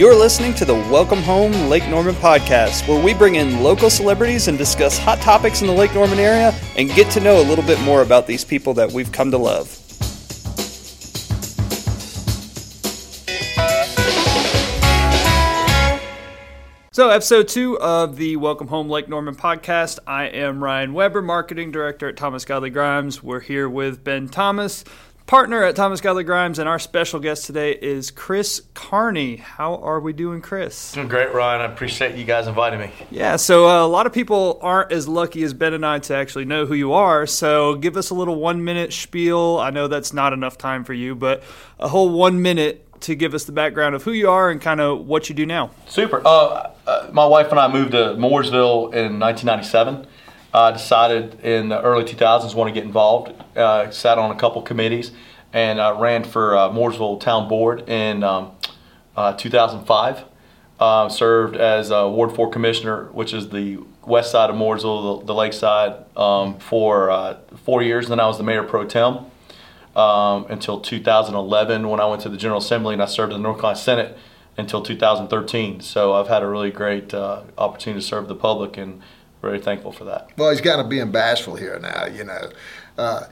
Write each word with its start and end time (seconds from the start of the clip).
You're 0.00 0.16
listening 0.16 0.54
to 0.54 0.64
the 0.64 0.72
Welcome 0.72 1.18
Home 1.24 1.52
Lake 1.68 1.86
Norman 1.86 2.14
podcast, 2.14 2.88
where 2.88 3.04
we 3.04 3.12
bring 3.12 3.34
in 3.34 3.62
local 3.62 3.90
celebrities 3.90 4.48
and 4.48 4.56
discuss 4.56 4.96
hot 4.96 5.20
topics 5.20 5.60
in 5.60 5.66
the 5.66 5.74
Lake 5.74 5.92
Norman 5.92 6.18
area 6.18 6.58
and 6.78 6.88
get 6.88 7.12
to 7.12 7.20
know 7.20 7.38
a 7.38 7.44
little 7.44 7.62
bit 7.62 7.78
more 7.82 8.00
about 8.00 8.26
these 8.26 8.42
people 8.42 8.72
that 8.72 8.90
we've 8.92 9.12
come 9.12 9.30
to 9.30 9.36
love. 9.36 9.68
So, 16.92 17.10
episode 17.10 17.48
two 17.48 17.78
of 17.78 18.16
the 18.16 18.36
Welcome 18.36 18.68
Home 18.68 18.88
Lake 18.88 19.06
Norman 19.06 19.36
podcast. 19.36 19.98
I 20.06 20.24
am 20.24 20.64
Ryan 20.64 20.94
Weber, 20.94 21.20
marketing 21.20 21.72
director 21.72 22.08
at 22.08 22.16
Thomas 22.16 22.46
Godley 22.46 22.70
Grimes. 22.70 23.22
We're 23.22 23.40
here 23.40 23.68
with 23.68 24.02
Ben 24.02 24.28
Thomas, 24.28 24.82
partner 25.30 25.62
at 25.62 25.76
Thomas 25.76 26.00
Godley 26.00 26.24
Grimes, 26.24 26.58
and 26.58 26.68
our 26.68 26.80
special 26.80 27.20
guest 27.20 27.44
today 27.44 27.70
is 27.70 28.10
Chris 28.10 28.62
Carney. 28.74 29.36
How 29.36 29.76
are 29.76 30.00
we 30.00 30.12
doing, 30.12 30.40
Chris? 30.40 30.90
Doing 30.90 31.06
great, 31.06 31.32
Ryan. 31.32 31.60
I 31.60 31.72
appreciate 31.72 32.16
you 32.16 32.24
guys 32.24 32.48
inviting 32.48 32.80
me. 32.80 32.90
Yeah, 33.12 33.36
so 33.36 33.68
uh, 33.68 33.86
a 33.86 33.86
lot 33.86 34.06
of 34.06 34.12
people 34.12 34.58
aren't 34.60 34.90
as 34.90 35.06
lucky 35.06 35.44
as 35.44 35.54
Ben 35.54 35.72
and 35.72 35.86
I 35.86 36.00
to 36.00 36.16
actually 36.16 36.46
know 36.46 36.66
who 36.66 36.74
you 36.74 36.94
are. 36.94 37.28
So 37.28 37.76
give 37.76 37.96
us 37.96 38.10
a 38.10 38.14
little 38.14 38.40
one 38.40 38.64
minute 38.64 38.92
spiel. 38.92 39.58
I 39.60 39.70
know 39.70 39.86
that's 39.86 40.12
not 40.12 40.32
enough 40.32 40.58
time 40.58 40.82
for 40.82 40.94
you, 40.94 41.14
but 41.14 41.44
a 41.78 41.86
whole 41.86 42.10
one 42.10 42.42
minute 42.42 42.84
to 43.02 43.14
give 43.14 43.32
us 43.32 43.44
the 43.44 43.52
background 43.52 43.94
of 43.94 44.02
who 44.02 44.10
you 44.10 44.28
are 44.28 44.50
and 44.50 44.60
kind 44.60 44.80
of 44.80 45.06
what 45.06 45.28
you 45.28 45.36
do 45.36 45.46
now. 45.46 45.70
Super. 45.86 46.20
Uh, 46.26 46.72
uh, 46.88 47.08
my 47.12 47.24
wife 47.24 47.52
and 47.52 47.60
I 47.60 47.72
moved 47.72 47.92
to 47.92 48.16
Mooresville 48.18 48.92
in 48.92 49.20
1997. 49.20 50.08
I 50.52 50.72
decided 50.72 51.40
in 51.44 51.68
the 51.68 51.80
early 51.80 52.04
2000s 52.04 52.54
want 52.54 52.68
to 52.68 52.74
get 52.74 52.84
involved. 52.84 53.32
Uh, 53.56 53.90
sat 53.90 54.18
on 54.18 54.30
a 54.30 54.34
couple 54.34 54.62
committees 54.62 55.12
and 55.52 55.78
uh, 55.78 55.96
ran 55.98 56.24
for 56.24 56.56
uh, 56.56 56.68
Mooresville 56.70 57.20
Town 57.20 57.48
Board 57.48 57.88
in 57.88 58.24
um, 58.24 58.52
uh, 59.16 59.34
2005. 59.34 60.24
Uh, 60.78 61.08
served 61.10 61.56
as 61.56 61.90
a 61.90 62.08
Ward 62.08 62.34
4 62.34 62.50
Commissioner, 62.50 63.04
which 63.12 63.34
is 63.34 63.50
the 63.50 63.78
west 64.02 64.30
side 64.30 64.48
of 64.48 64.56
Mooresville, 64.56 65.20
the, 65.20 65.26
the 65.26 65.34
lakeside, 65.34 66.04
um, 66.16 66.58
for 66.58 67.10
uh, 67.10 67.36
four 67.64 67.82
years. 67.82 68.08
Then 68.08 68.18
I 68.18 68.26
was 68.26 68.38
the 68.38 68.44
mayor 68.44 68.62
pro 68.62 68.86
tem 68.86 69.26
um, 69.94 70.46
until 70.48 70.80
2011 70.80 71.86
when 71.86 72.00
I 72.00 72.06
went 72.06 72.22
to 72.22 72.30
the 72.30 72.38
General 72.38 72.60
Assembly 72.60 72.94
and 72.94 73.02
I 73.02 73.06
served 73.06 73.32
in 73.32 73.40
the 73.40 73.42
North 73.42 73.58
Carolina 73.58 73.78
Senate 73.78 74.18
until 74.56 74.82
2013. 74.82 75.80
So 75.80 76.14
I've 76.14 76.28
had 76.28 76.42
a 76.42 76.48
really 76.48 76.70
great 76.70 77.12
opportunity 77.12 78.00
to 78.00 78.06
serve 78.06 78.26
the 78.26 78.34
public 78.34 78.78
and 78.78 79.02
very 79.42 79.60
thankful 79.60 79.92
for 79.92 80.04
that. 80.04 80.30
Well, 80.36 80.50
he's 80.50 80.60
got 80.60 80.82
to 80.82 80.84
be 80.84 80.98
in 80.98 81.12
Bashville 81.12 81.58
here 81.58 81.78
now. 81.78 82.06
You 82.06 82.24
know, 82.24 82.50
uh, 82.98 83.24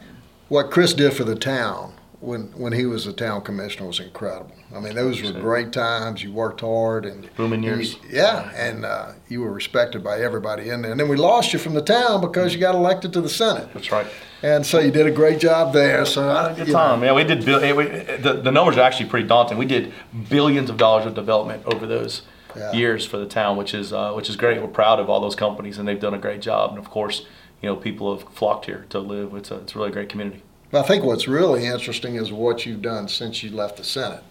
what 0.49 0.71
Chris 0.71 0.95
did 0.95 1.13
for 1.13 1.25
the 1.25 1.37
town 1.37 1.95
when 2.21 2.47
when 2.59 2.73
he 2.73 2.85
was 2.85 3.05
the 3.05 3.13
town 3.13 3.43
commissioner 3.43 3.87
was 3.87 4.01
incredible. 4.01 4.53
I 4.75 4.81
mean, 4.81 4.95
those 4.95 5.23
were 5.23 5.33
great 5.33 5.73
times. 5.73 6.23
You 6.23 6.33
worked 6.33 6.61
hard 6.61 7.07
and 7.07 7.29
booming 7.37 7.63
years. 7.63 7.95
You, 7.95 8.01
yeah, 8.11 8.51
and 8.55 8.85
uh, 8.85 9.13
you 9.29 9.41
were 9.41 9.53
respected 9.53 10.03
by 10.03 10.21
everybody 10.21 10.69
in 10.71 10.83
there. 10.83 10.91
And 10.91 11.01
then 11.01 11.09
we 11.09 11.17
lost 11.17 11.53
you 11.53 11.59
from 11.59 11.75
the 11.75 11.83
town 11.83 12.21
because 12.21 12.53
you 12.55 12.61
got 12.61 12.75
elected 12.75 13.13
to 13.15 13.21
the 13.21 13.29
Senate. 13.29 13.69
That's 13.73 13.91
right. 13.93 14.07
And 14.43 14.65
so 14.65 14.79
you 14.79 14.91
did 14.91 15.07
a 15.07 15.11
great 15.11 15.41
job 15.41 15.73
there. 15.73 16.05
So 16.05 16.29
I, 16.29 16.55
good 16.55 16.69
time. 16.69 17.01
Know. 17.01 17.07
Yeah, 17.07 17.13
we 17.13 17.25
did. 17.25 17.39
We, 17.41 18.17
the, 18.17 18.41
the 18.43 18.53
numbers 18.53 18.77
are 18.77 18.83
actually 18.83 19.09
pretty 19.09 19.27
daunting. 19.27 19.59
We 19.59 19.67
did 19.67 19.93
billions 20.29 20.71
of 20.71 20.77
dollars 20.77 21.07
of 21.07 21.15
development 21.15 21.65
over 21.67 21.87
those 21.87 22.23
yeah. 22.59 22.73
years 22.73 23.07
for 23.07 23.19
the 23.19 23.27
town, 23.27 23.57
which 23.57 23.75
is 23.75 23.93
uh, 23.93 24.13
which 24.13 24.29
is 24.29 24.37
great. 24.37 24.61
We're 24.61 24.69
proud 24.69 25.01
of 25.01 25.09
all 25.09 25.21
those 25.21 25.37
companies, 25.37 25.79
and 25.79 25.87
they've 25.87 26.01
done 26.01 26.15
a 26.15 26.19
great 26.19 26.41
job. 26.41 26.71
And 26.71 26.79
of 26.79 26.91
course, 26.91 27.27
you 27.63 27.69
know, 27.69 27.77
people 27.77 28.17
have 28.17 28.29
flocked 28.33 28.67
here 28.67 28.87
to 28.91 28.99
live. 28.99 29.35
It's 29.35 29.51
a 29.51 29.57
it's 29.57 29.75
a 29.75 29.79
really 29.79 29.91
great 29.91 30.09
community. 30.09 30.43
I 30.73 30.83
think 30.83 31.05
what's 31.05 31.27
really 31.27 31.65
interesting 31.65 32.17
is 32.17 32.31
what 32.31 32.67
you've 32.67 32.83
done 32.83 33.09
since 33.09 33.43
you 33.43 33.51
left 33.51 33.79
the 33.79 33.85
Senate, 33.85 34.23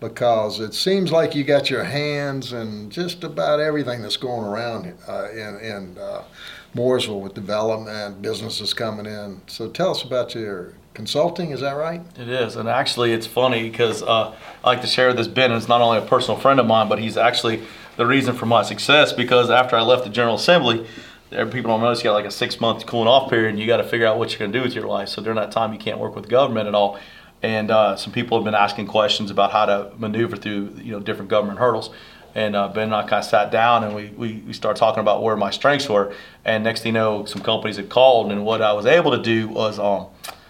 because 0.00 0.60
it 0.60 0.74
seems 0.74 1.10
like 1.10 1.34
you 1.34 1.44
got 1.44 1.70
your 1.70 1.84
hands 1.84 2.52
in 2.52 2.90
just 2.90 3.24
about 3.24 3.58
everything 3.60 4.02
that's 4.02 4.18
going 4.18 4.46
around 4.46 4.92
uh, 5.08 5.30
in 5.30 5.58
in 5.60 5.98
uh, 5.98 6.24
Mooresville 6.74 7.20
with 7.20 7.34
development, 7.34 8.20
businesses 8.20 8.74
coming 8.74 9.06
in. 9.06 9.40
So 9.46 9.70
tell 9.70 9.90
us 9.90 10.02
about 10.02 10.34
your 10.34 10.74
consulting. 10.98 11.52
Is 11.52 11.60
that 11.60 11.76
right? 11.76 12.02
It 12.18 12.28
is, 12.28 12.56
and 12.56 12.68
actually, 12.68 13.12
it's 13.12 13.26
funny 13.26 13.70
because 13.70 14.02
uh, 14.02 14.34
I 14.64 14.68
like 14.68 14.80
to 14.80 14.88
share 14.88 15.12
this. 15.12 15.28
Ben 15.28 15.52
is 15.52 15.68
not 15.68 15.80
only 15.80 15.98
a 15.98 16.02
personal 16.02 16.38
friend 16.38 16.58
of 16.58 16.66
mine, 16.66 16.88
but 16.88 16.98
he's 16.98 17.16
actually 17.16 17.62
the 17.96 18.04
reason 18.04 18.34
for 18.34 18.46
my 18.46 18.64
success. 18.64 19.12
Because 19.12 19.48
after 19.48 19.76
I 19.76 19.82
left 19.82 20.02
the 20.02 20.10
General 20.10 20.34
Assembly, 20.34 20.86
there 21.30 21.46
people 21.46 21.70
don't 21.70 21.80
notice 21.80 22.00
you 22.00 22.10
got 22.10 22.14
like 22.14 22.24
a 22.24 22.32
six 22.32 22.60
month 22.60 22.84
cooling 22.84 23.06
off 23.06 23.30
period, 23.30 23.50
and 23.50 23.60
you 23.60 23.66
got 23.68 23.76
to 23.76 23.84
figure 23.84 24.08
out 24.08 24.18
what 24.18 24.32
you're 24.32 24.40
going 24.40 24.50
to 24.50 24.58
do 24.58 24.62
with 24.64 24.74
your 24.74 24.88
life. 24.88 25.08
So 25.08 25.22
during 25.22 25.36
that 25.36 25.52
time, 25.52 25.72
you 25.72 25.78
can't 25.78 26.00
work 26.00 26.16
with 26.16 26.28
government 26.28 26.66
at 26.66 26.74
all. 26.74 26.98
And 27.42 27.70
uh, 27.70 27.94
some 27.94 28.12
people 28.12 28.36
have 28.36 28.44
been 28.44 28.56
asking 28.56 28.88
questions 28.88 29.30
about 29.30 29.52
how 29.52 29.66
to 29.66 29.92
maneuver 29.96 30.36
through 30.36 30.72
you 30.82 30.90
know 30.90 30.98
different 30.98 31.30
government 31.30 31.60
hurdles. 31.60 31.90
And 32.34 32.56
uh, 32.56 32.68
Ben 32.68 32.84
and 32.84 32.94
I 32.94 33.02
kind 33.02 33.20
of 33.20 33.24
sat 33.24 33.50
down 33.50 33.84
and 33.84 33.94
we, 33.94 34.08
we, 34.10 34.42
we 34.46 34.52
started 34.52 34.78
talking 34.78 35.00
about 35.00 35.22
where 35.22 35.36
my 35.36 35.50
strengths 35.50 35.88
were. 35.88 36.12
And 36.44 36.62
next 36.62 36.82
thing 36.82 36.94
you 36.94 37.00
know, 37.00 37.24
some 37.24 37.42
companies 37.42 37.76
had 37.76 37.88
called, 37.88 38.30
and 38.30 38.44
what 38.44 38.62
I 38.62 38.72
was 38.72 38.84
able 38.84 39.12
to 39.12 39.22
do 39.22 39.48
was 39.48 39.78
um, 39.78 40.06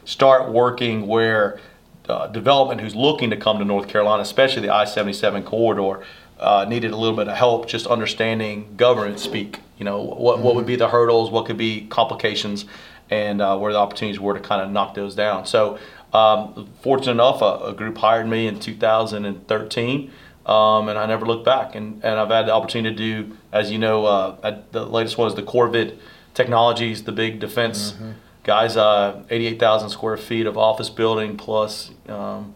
start 0.09 0.51
working 0.51 1.07
where 1.07 1.61
uh, 2.09 2.27
development 2.29 2.81
who's 2.81 2.95
looking 2.95 3.29
to 3.29 3.37
come 3.37 3.59
to 3.59 3.65
North 3.65 3.89
Carolina, 3.89 4.23
especially 4.23 4.63
the 4.63 4.75
I-77 4.75 5.45
corridor, 5.45 6.03
uh, 6.41 6.65
needed 6.67 6.93
a 6.93 6.97
little 6.97 7.15
bit 7.15 7.29
of 7.29 7.37
help 7.37 7.69
just 7.69 7.87
understanding 7.87 8.75
government 8.79 9.21
speak. 9.21 9.61
You 9.77 9.85
know, 9.85 10.01
what, 10.01 10.37
mm-hmm. 10.37 10.45
what 10.45 10.55
would 10.55 10.65
be 10.65 10.77
the 10.77 10.89
hurdles, 10.89 11.31
what 11.31 11.45
could 11.45 11.59
be 11.59 11.87
complications, 11.89 12.65
and 13.11 13.43
uh, 13.43 13.59
where 13.59 13.71
the 13.71 13.79
opportunities 13.79 14.19
were 14.19 14.33
to 14.33 14.41
kind 14.41 14.63
of 14.63 14.71
knock 14.71 14.95
those 14.95 15.15
down. 15.15 15.45
So, 15.45 15.79
um, 16.15 16.71
fortunate 16.81 17.13
enough, 17.13 17.43
a, 17.43 17.67
a, 17.67 17.75
group 17.75 17.99
hired 17.99 18.27
me 18.27 18.47
in 18.47 18.59
2013. 18.59 20.11
Um, 20.47 20.89
and 20.89 20.99
I 20.99 21.05
never 21.05 21.27
looked 21.27 21.45
back. 21.45 21.75
And, 21.75 22.03
and 22.03 22.19
I've 22.19 22.31
had 22.31 22.47
the 22.47 22.55
opportunity 22.55 22.97
to 22.97 23.27
do, 23.27 23.37
as 23.53 23.71
you 23.71 23.77
know, 23.77 24.07
uh, 24.07 24.63
the 24.73 24.87
latest 24.87 25.19
one 25.19 25.29
is 25.29 25.35
the 25.35 25.43
Corvid 25.43 25.99
Technologies, 26.33 27.05
the 27.05 27.13
big 27.13 27.41
defense 27.41 27.93
mm-hmm 27.93 28.13
guys, 28.49 28.79
uh, 28.79 29.23
88,000 29.29 29.91
square 29.91 30.17
feet 30.17 30.47
of 30.47 30.57
office 30.57 30.89
building 30.89 31.37
plus, 31.37 31.91
um, 32.09 32.55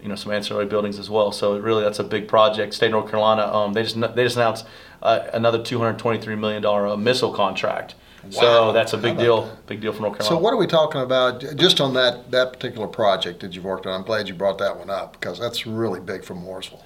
you 0.00 0.08
know, 0.08 0.14
some 0.14 0.32
ancillary 0.32 0.64
buildings 0.64 0.98
as 0.98 1.10
well. 1.10 1.30
So 1.30 1.58
really, 1.58 1.84
that's 1.84 1.98
a 1.98 2.04
big 2.04 2.26
project. 2.26 2.72
State 2.72 2.86
of 2.86 2.92
North 2.92 3.10
Carolina, 3.10 3.42
um, 3.42 3.74
they 3.74 3.82
just 3.82 4.00
they 4.00 4.24
just 4.24 4.36
announced 4.36 4.66
uh, 5.02 5.28
another 5.34 5.62
223 5.62 6.36
million 6.36 6.62
dollar 6.62 6.86
uh, 6.86 6.96
missile 6.96 7.34
contract. 7.34 7.96
Wow. 8.24 8.30
So 8.30 8.72
that's 8.72 8.94
a 8.94 8.98
big 8.98 9.18
deal, 9.18 9.42
that? 9.42 9.66
big 9.66 9.82
deal 9.82 9.92
for 9.92 10.00
North 10.00 10.18
Carolina. 10.18 10.36
So 10.36 10.42
what 10.42 10.54
are 10.54 10.56
we 10.56 10.66
talking 10.66 11.02
about 11.02 11.44
just 11.56 11.82
on 11.82 11.92
that 11.94 12.30
that 12.30 12.54
particular 12.54 12.86
project 12.86 13.40
that 13.40 13.54
you've 13.54 13.64
worked 13.64 13.84
on? 13.84 13.92
I'm 13.92 14.06
glad 14.06 14.26
you 14.26 14.34
brought 14.34 14.56
that 14.58 14.74
one 14.74 14.88
up 14.88 15.12
because 15.20 15.38
that's 15.38 15.66
really 15.66 16.00
big 16.00 16.24
for 16.24 16.34
Mooresville. 16.34 16.82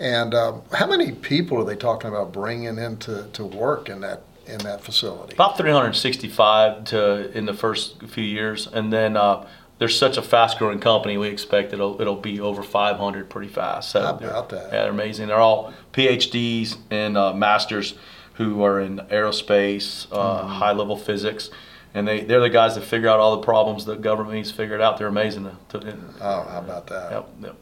And 0.00 0.34
um, 0.34 0.62
how 0.72 0.88
many 0.88 1.12
people 1.12 1.58
are 1.58 1.64
they 1.64 1.76
talking 1.76 2.10
about 2.10 2.32
bringing 2.32 2.76
into 2.78 3.28
to 3.32 3.44
work 3.44 3.88
in 3.88 4.00
that 4.00 4.22
in 4.48 4.58
that 4.58 4.82
facility? 4.82 5.34
About 5.34 5.56
365 5.56 6.84
to 6.84 7.36
in 7.36 7.46
the 7.46 7.54
first 7.54 8.02
few 8.04 8.24
years, 8.24 8.66
and 8.66 8.92
then 8.92 9.16
uh, 9.16 9.46
there's 9.78 9.96
such 9.96 10.16
a 10.16 10.22
fast-growing 10.22 10.80
company. 10.80 11.16
We 11.16 11.28
expect 11.28 11.72
it'll 11.72 12.00
it'll 12.00 12.16
be 12.16 12.40
over 12.40 12.62
500 12.62 13.30
pretty 13.30 13.48
fast. 13.48 13.90
So 13.90 14.02
How 14.02 14.16
about 14.16 14.48
that? 14.50 14.64
Yeah, 14.72 14.82
they're 14.82 14.90
amazing. 14.90 15.28
They're 15.28 15.36
all 15.36 15.72
PhDs 15.92 16.76
and 16.90 17.16
uh, 17.16 17.32
masters 17.32 17.94
who 18.34 18.62
are 18.62 18.80
in 18.80 18.98
aerospace, 19.10 20.06
uh, 20.12 20.16
mm-hmm. 20.16 20.48
high-level 20.48 20.96
physics. 20.96 21.50
And 21.94 22.06
they, 22.06 22.20
they're 22.20 22.40
the 22.40 22.50
guys 22.50 22.76
that 22.76 22.84
figure 22.84 23.08
out 23.08 23.18
all 23.18 23.36
the 23.36 23.42
problems 23.42 23.86
that 23.86 24.00
government 24.00 24.36
needs 24.36 24.52
figured 24.52 24.80
out. 24.80 24.98
They're 24.98 25.08
amazing. 25.08 25.50
To, 25.70 25.80
to, 25.80 25.96
oh, 26.20 26.42
how 26.44 26.58
about 26.58 26.86
that? 26.88 27.10
Yep, 27.10 27.28
yep. 27.42 27.56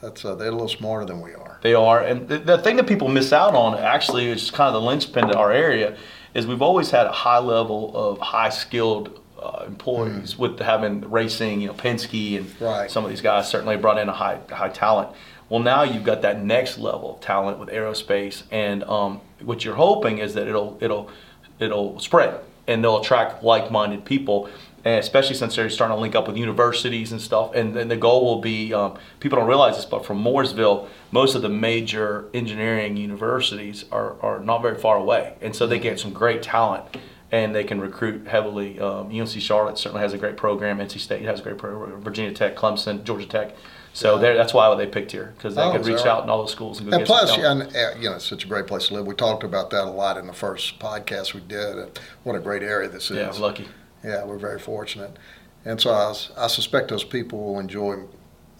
That's 0.00 0.24
uh, 0.24 0.34
they're 0.34 0.48
a 0.48 0.52
little 0.52 0.68
smarter 0.68 1.06
than 1.06 1.20
we 1.20 1.34
are. 1.34 1.58
They 1.62 1.74
are, 1.74 2.00
and 2.00 2.28
the, 2.28 2.38
the 2.38 2.58
thing 2.58 2.76
that 2.76 2.86
people 2.86 3.08
miss 3.08 3.32
out 3.32 3.54
on 3.54 3.78
actually 3.78 4.26
is 4.26 4.50
kind 4.50 4.68
of 4.68 4.82
the 4.82 4.86
linchpin 4.86 5.28
to 5.28 5.36
our 5.36 5.50
area 5.50 5.96
is 6.34 6.46
we've 6.46 6.62
always 6.62 6.90
had 6.90 7.06
a 7.06 7.12
high 7.12 7.38
level 7.38 7.92
of 7.94 8.18
high 8.18 8.50
skilled 8.50 9.20
uh, 9.40 9.64
employees 9.66 10.34
mm. 10.34 10.38
with 10.38 10.58
having 10.58 11.08
racing, 11.10 11.60
you 11.60 11.68
know, 11.68 11.74
Penske 11.74 12.38
and 12.38 12.60
right. 12.60 12.90
some 12.90 13.04
of 13.04 13.10
these 13.10 13.20
guys 13.20 13.48
certainly 13.48 13.76
brought 13.76 13.98
in 13.98 14.08
a 14.08 14.12
high 14.12 14.40
high 14.50 14.70
talent. 14.70 15.10
Well, 15.48 15.60
now 15.60 15.82
you've 15.82 16.04
got 16.04 16.22
that 16.22 16.42
next 16.42 16.78
level 16.78 17.14
of 17.14 17.20
talent 17.20 17.58
with 17.58 17.68
aerospace, 17.68 18.42
and 18.50 18.82
um, 18.84 19.20
what 19.42 19.64
you're 19.64 19.74
hoping 19.74 20.18
is 20.18 20.34
that 20.34 20.48
it'll 20.48 20.78
it'll 20.80 21.10
it'll 21.58 21.98
spread 22.00 22.40
and 22.66 22.82
they'll 22.82 23.00
attract 23.00 23.42
like-minded 23.42 24.04
people 24.04 24.48
especially 24.84 25.34
since 25.34 25.56
they're 25.56 25.70
starting 25.70 25.96
to 25.96 26.00
link 26.00 26.14
up 26.14 26.26
with 26.26 26.36
universities 26.36 27.10
and 27.12 27.20
stuff. 27.20 27.54
And, 27.54 27.76
and 27.76 27.90
the 27.90 27.96
goal 27.96 28.24
will 28.24 28.40
be 28.40 28.74
um, 28.74 28.98
people 29.20 29.38
don't 29.38 29.48
realize 29.48 29.76
this, 29.76 29.86
but 29.86 30.04
from 30.04 30.22
Mooresville, 30.22 30.88
most 31.10 31.34
of 31.34 31.42
the 31.42 31.48
major 31.48 32.26
engineering 32.34 32.96
universities 32.96 33.84
are, 33.90 34.20
are 34.20 34.40
not 34.40 34.60
very 34.62 34.78
far 34.78 34.96
away. 34.96 35.36
And 35.40 35.56
so 35.56 35.66
they 35.66 35.78
get 35.78 35.98
some 35.98 36.12
great 36.12 36.42
talent 36.42 36.96
and 37.32 37.54
they 37.54 37.64
can 37.64 37.80
recruit 37.80 38.28
heavily. 38.28 38.78
Um, 38.78 39.08
UNC 39.08 39.30
Charlotte 39.40 39.78
certainly 39.78 40.02
has 40.02 40.12
a 40.12 40.18
great 40.18 40.36
program, 40.36 40.78
NC 40.78 40.98
State 41.00 41.22
has 41.22 41.40
a 41.40 41.42
great 41.42 41.58
program, 41.58 42.00
Virginia 42.02 42.32
Tech, 42.32 42.54
Clemson, 42.54 43.04
Georgia 43.04 43.26
Tech. 43.26 43.56
So 43.94 44.20
yeah. 44.20 44.34
that's 44.34 44.52
why 44.52 44.74
they 44.74 44.88
picked 44.88 45.12
here 45.12 45.32
because 45.36 45.54
they 45.54 45.62
oh, 45.62 45.70
could 45.70 45.86
reach 45.86 45.98
right? 45.98 46.08
out 46.08 46.24
in 46.24 46.30
all 46.30 46.38
those 46.38 46.50
schools 46.50 46.80
and 46.80 46.90
go 46.90 46.96
and 46.96 47.06
plus, 47.06 47.30
and, 47.38 47.62
uh, 47.62 47.94
you 47.96 48.10
know, 48.10 48.16
it's 48.16 48.24
such 48.24 48.44
a 48.44 48.48
great 48.48 48.66
place 48.66 48.88
to 48.88 48.94
live. 48.94 49.06
We 49.06 49.14
talked 49.14 49.44
about 49.44 49.70
that 49.70 49.84
a 49.84 49.90
lot 49.90 50.18
in 50.18 50.26
the 50.26 50.32
first 50.32 50.80
podcast 50.80 51.32
we 51.32 51.40
did. 51.40 52.00
What 52.24 52.34
a 52.34 52.40
great 52.40 52.64
area 52.64 52.88
this 52.88 53.10
is. 53.10 53.16
Yeah, 53.16 53.30
lucky 53.30 53.68
yeah, 54.04 54.24
we're 54.24 54.38
very 54.38 54.58
fortunate. 54.58 55.16
And 55.64 55.80
so 55.80 55.90
I, 55.90 56.10
I 56.44 56.46
suspect 56.46 56.88
those 56.88 57.04
people 57.04 57.42
will 57.42 57.58
enjoy 57.58 58.04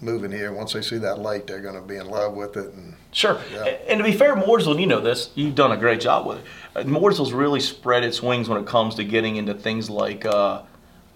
moving 0.00 0.30
here. 0.30 0.52
Once 0.52 0.72
they 0.72 0.82
see 0.82 0.98
that 0.98 1.18
lake, 1.18 1.46
they're 1.46 1.60
going 1.60 1.74
to 1.74 1.80
be 1.80 1.96
in 1.96 2.06
love 2.08 2.34
with 2.34 2.56
it. 2.56 2.72
And 2.72 2.94
Sure. 3.12 3.38
Yeah. 3.52 3.64
And 3.88 3.98
to 3.98 4.04
be 4.04 4.12
fair, 4.12 4.34
Mooresville, 4.34 4.80
you 4.80 4.86
know 4.86 5.00
this. 5.00 5.30
You've 5.34 5.54
done 5.54 5.72
a 5.72 5.76
great 5.76 6.00
job 6.00 6.26
with 6.26 6.38
it. 6.38 6.44
Uh, 6.74 6.82
Mooresville's 6.82 7.32
really 7.32 7.60
spread 7.60 8.04
its 8.04 8.22
wings 8.22 8.48
when 8.48 8.60
it 8.60 8.66
comes 8.66 8.96
to 8.96 9.04
getting 9.04 9.36
into 9.36 9.54
things 9.54 9.88
like 9.88 10.24
uh, 10.26 10.62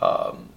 um, 0.01 0.49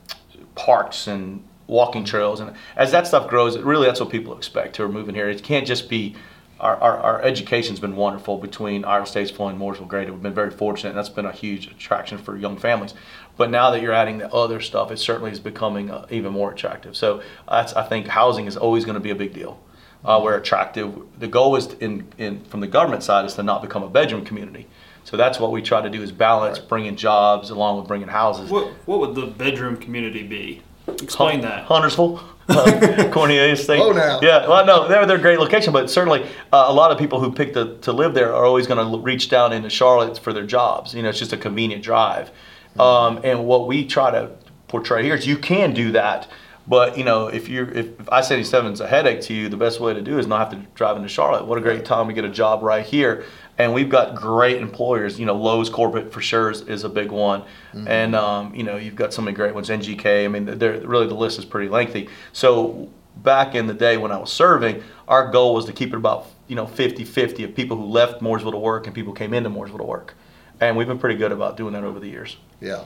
parks 0.56 1.08
and 1.08 1.44
walking 1.68 2.04
trails. 2.04 2.40
And 2.40 2.54
as 2.76 2.92
that 2.92 3.08
stuff 3.08 3.28
grows, 3.28 3.56
it 3.56 3.64
really 3.64 3.88
that's 3.88 4.00
what 4.00 4.10
people 4.10 4.36
expect 4.38 4.78
who 4.78 4.84
are 4.84 4.90
moving 4.90 5.16
here. 5.16 5.30
It 5.30 5.44
can't 5.44 5.66
just 5.66 5.90
be. 5.90 6.16
Our, 6.60 6.78
our, 6.78 6.98
our 7.00 7.22
education's 7.24 7.80
been 7.80 7.96
wonderful 7.96 8.38
between 8.38 8.84
Iredell-Statesville 8.84 9.50
and 9.50 9.60
Mooresville 9.60 9.88
Greater. 9.88 10.14
We've 10.14 10.22
been 10.22 10.36
very 10.36 10.52
fortunate, 10.52 10.90
and 10.90 10.98
that's 11.00 11.10
been 11.10 11.26
a 11.26 11.32
huge 11.32 11.66
attraction 11.66 12.20
for 12.20 12.38
young 12.38 12.56
families. 12.56 12.94
But 13.42 13.50
now 13.50 13.72
that 13.72 13.82
you're 13.82 13.92
adding 13.92 14.20
the 14.20 14.32
other 14.32 14.62
stuff, 14.62 14.92
it 14.92 14.98
certainly 14.98 15.32
is 15.32 15.40
becoming 15.40 15.90
uh, 15.90 16.06
even 16.12 16.32
more 16.32 16.52
attractive. 16.52 16.96
So 16.96 17.24
that's, 17.50 17.74
I 17.74 17.84
think 17.84 18.06
housing 18.06 18.46
is 18.46 18.56
always 18.56 18.86
going 18.86 18.94
to 18.94 19.00
be 19.02 19.10
a 19.10 19.16
big 19.16 19.34
deal 19.34 19.60
uh, 20.04 20.20
we're 20.24 20.38
attractive. 20.38 20.94
The 21.20 21.28
goal 21.28 21.56
is 21.56 21.74
in, 21.80 22.08
in 22.18 22.44
from 22.46 22.60
the 22.60 22.68
government 22.68 23.04
side 23.04 23.26
is 23.26 23.34
to 23.36 23.44
not 23.44 23.62
become 23.62 23.84
a 23.84 23.90
bedroom 23.90 24.26
community. 24.26 24.68
So 25.04 25.18
that's 25.18 25.40
what 25.40 25.52
we 25.52 25.62
try 25.62 25.82
to 25.82 25.90
do 25.90 26.02
is 26.02 26.12
balance 26.12 26.60
Right. 26.60 26.70
bringing 26.70 26.96
jobs 26.96 27.50
along 27.50 27.80
with 27.80 27.88
bringing 27.88 28.08
houses. 28.08 28.50
What 28.50 28.68
what 28.86 29.00
would 29.00 29.16
the 29.16 29.28
bedroom 29.28 29.78
community 29.78 30.24
be? 30.24 30.62
Explain 30.88 31.42
that. 31.42 31.66
Huntersville, 31.66 32.22
uh, 32.50 33.10
Cornelius 33.12 33.64
State. 33.64 33.80
Oh, 33.80 33.92
now. 33.92 34.20
Yeah, 34.22 34.48
well, 34.48 34.66
no, 34.66 34.88
they're 34.88 35.06
they're 35.06 35.18
a 35.18 35.22
great 35.22 35.40
location, 35.40 35.74
but 35.74 35.90
certainly 35.90 36.24
uh, 36.54 36.66
a 36.68 36.74
lot 36.74 36.92
of 36.92 36.98
people 36.98 37.20
who 37.20 37.32
pick 37.32 37.54
the, 37.54 37.78
to 37.78 37.92
live 37.92 38.14
there 38.14 38.34
are 38.34 38.46
always 38.46 38.68
going 38.68 38.80
to 38.92 39.00
reach 39.00 39.30
down 39.30 39.54
into 39.54 39.70
Charlotte 39.70 40.18
for 40.18 40.34
their 40.34 40.46
jobs. 40.46 40.94
You 40.94 41.02
know, 41.04 41.10
it's 41.10 41.20
just 41.20 41.34
a 41.34 41.38
convenient 41.38 41.84
drive. 41.84 42.32
Um, 42.80 43.20
and 43.24 43.46
what 43.46 43.68
we 43.68 43.86
try 43.86 44.12
to 44.12 44.32
portray 44.68 45.04
here 45.04 45.16
is 45.16 45.28
you 45.28 45.38
can 45.38 45.74
do 45.74 45.92
that, 45.92 46.28
but 46.68 46.98
you 46.98 47.04
know, 47.04 47.28
if 47.28 47.50
you're 47.50 47.70
if, 47.70 48.00
if 48.00 48.10
I 48.10 48.22
seventy 48.22 48.46
seven 48.46 48.72
is 48.72 48.80
a 48.80 48.88
headache 48.88 49.22
to 49.22 49.34
you, 49.34 49.50
the 49.50 49.58
best 49.58 49.80
way 49.80 49.94
to 49.94 50.02
do 50.02 50.20
is 50.20 50.28
not 50.28 50.52
have 50.52 50.62
to 50.62 50.68
drive 50.74 50.96
into 50.96 51.10
Charlotte. 51.10 51.46
What 51.46 51.58
a 51.58 51.62
great 51.62 51.86
time 51.86 52.08
to 52.08 52.14
get 52.14 52.24
a 52.24 52.30
job 52.30 52.64
right 52.64 52.86
here. 52.86 53.26
And 53.58 53.74
we've 53.74 53.90
got 53.90 54.16
great 54.16 54.58
employers. 54.58 55.20
You 55.20 55.26
know, 55.26 55.36
Lowe's 55.36 55.70
corporate 55.70 56.12
for 56.12 56.22
sure 56.22 56.50
is, 56.50 56.62
is 56.62 56.84
a 56.84 56.90
big 56.90 57.12
one, 57.12 57.44
and 57.88 58.16
um, 58.16 58.56
you 58.56 58.64
know 58.64 58.78
you've 58.78 58.96
got 58.96 59.14
so 59.14 59.22
many 59.22 59.36
great 59.36 59.54
ones. 59.54 59.70
NGK. 59.70 60.26
I 60.26 60.28
mean, 60.28 60.46
they're, 60.46 60.80
really 60.80 61.08
the 61.08 61.16
list 61.16 61.38
is 61.38 61.46
pretty 61.46 61.70
lengthy. 61.70 62.10
So 62.32 62.90
back 63.18 63.56
in 63.56 63.68
the 63.68 63.74
day 63.74 63.98
when 63.98 64.12
I 64.12 64.18
was 64.18 64.32
serving, 64.32 64.84
our 65.08 65.30
goal 65.30 65.54
was 65.54 65.66
to 65.66 65.74
keep 65.74 65.90
it 65.90 65.98
about 65.98 66.28
you 66.48 66.56
know 66.56 66.66
50-50 66.66 67.44
of 67.46 67.56
people 67.56 67.78
who 67.78 67.86
left 67.86 68.22
Mooresville 68.22 68.52
to 68.52 68.58
work 68.58 68.86
and 68.88 68.96
people 68.96 69.14
came 69.14 69.34
into 69.34 69.50
Mooresville 69.50 69.78
to 69.78 69.84
work, 69.84 70.16
and 70.62 70.78
we've 70.78 70.88
been 70.88 71.00
pretty 71.00 71.18
good 71.18 71.32
about 71.34 71.58
doing 71.58 71.74
that 71.74 71.84
over 71.84 72.00
the 72.00 72.08
years. 72.08 72.38
yeah, 72.62 72.84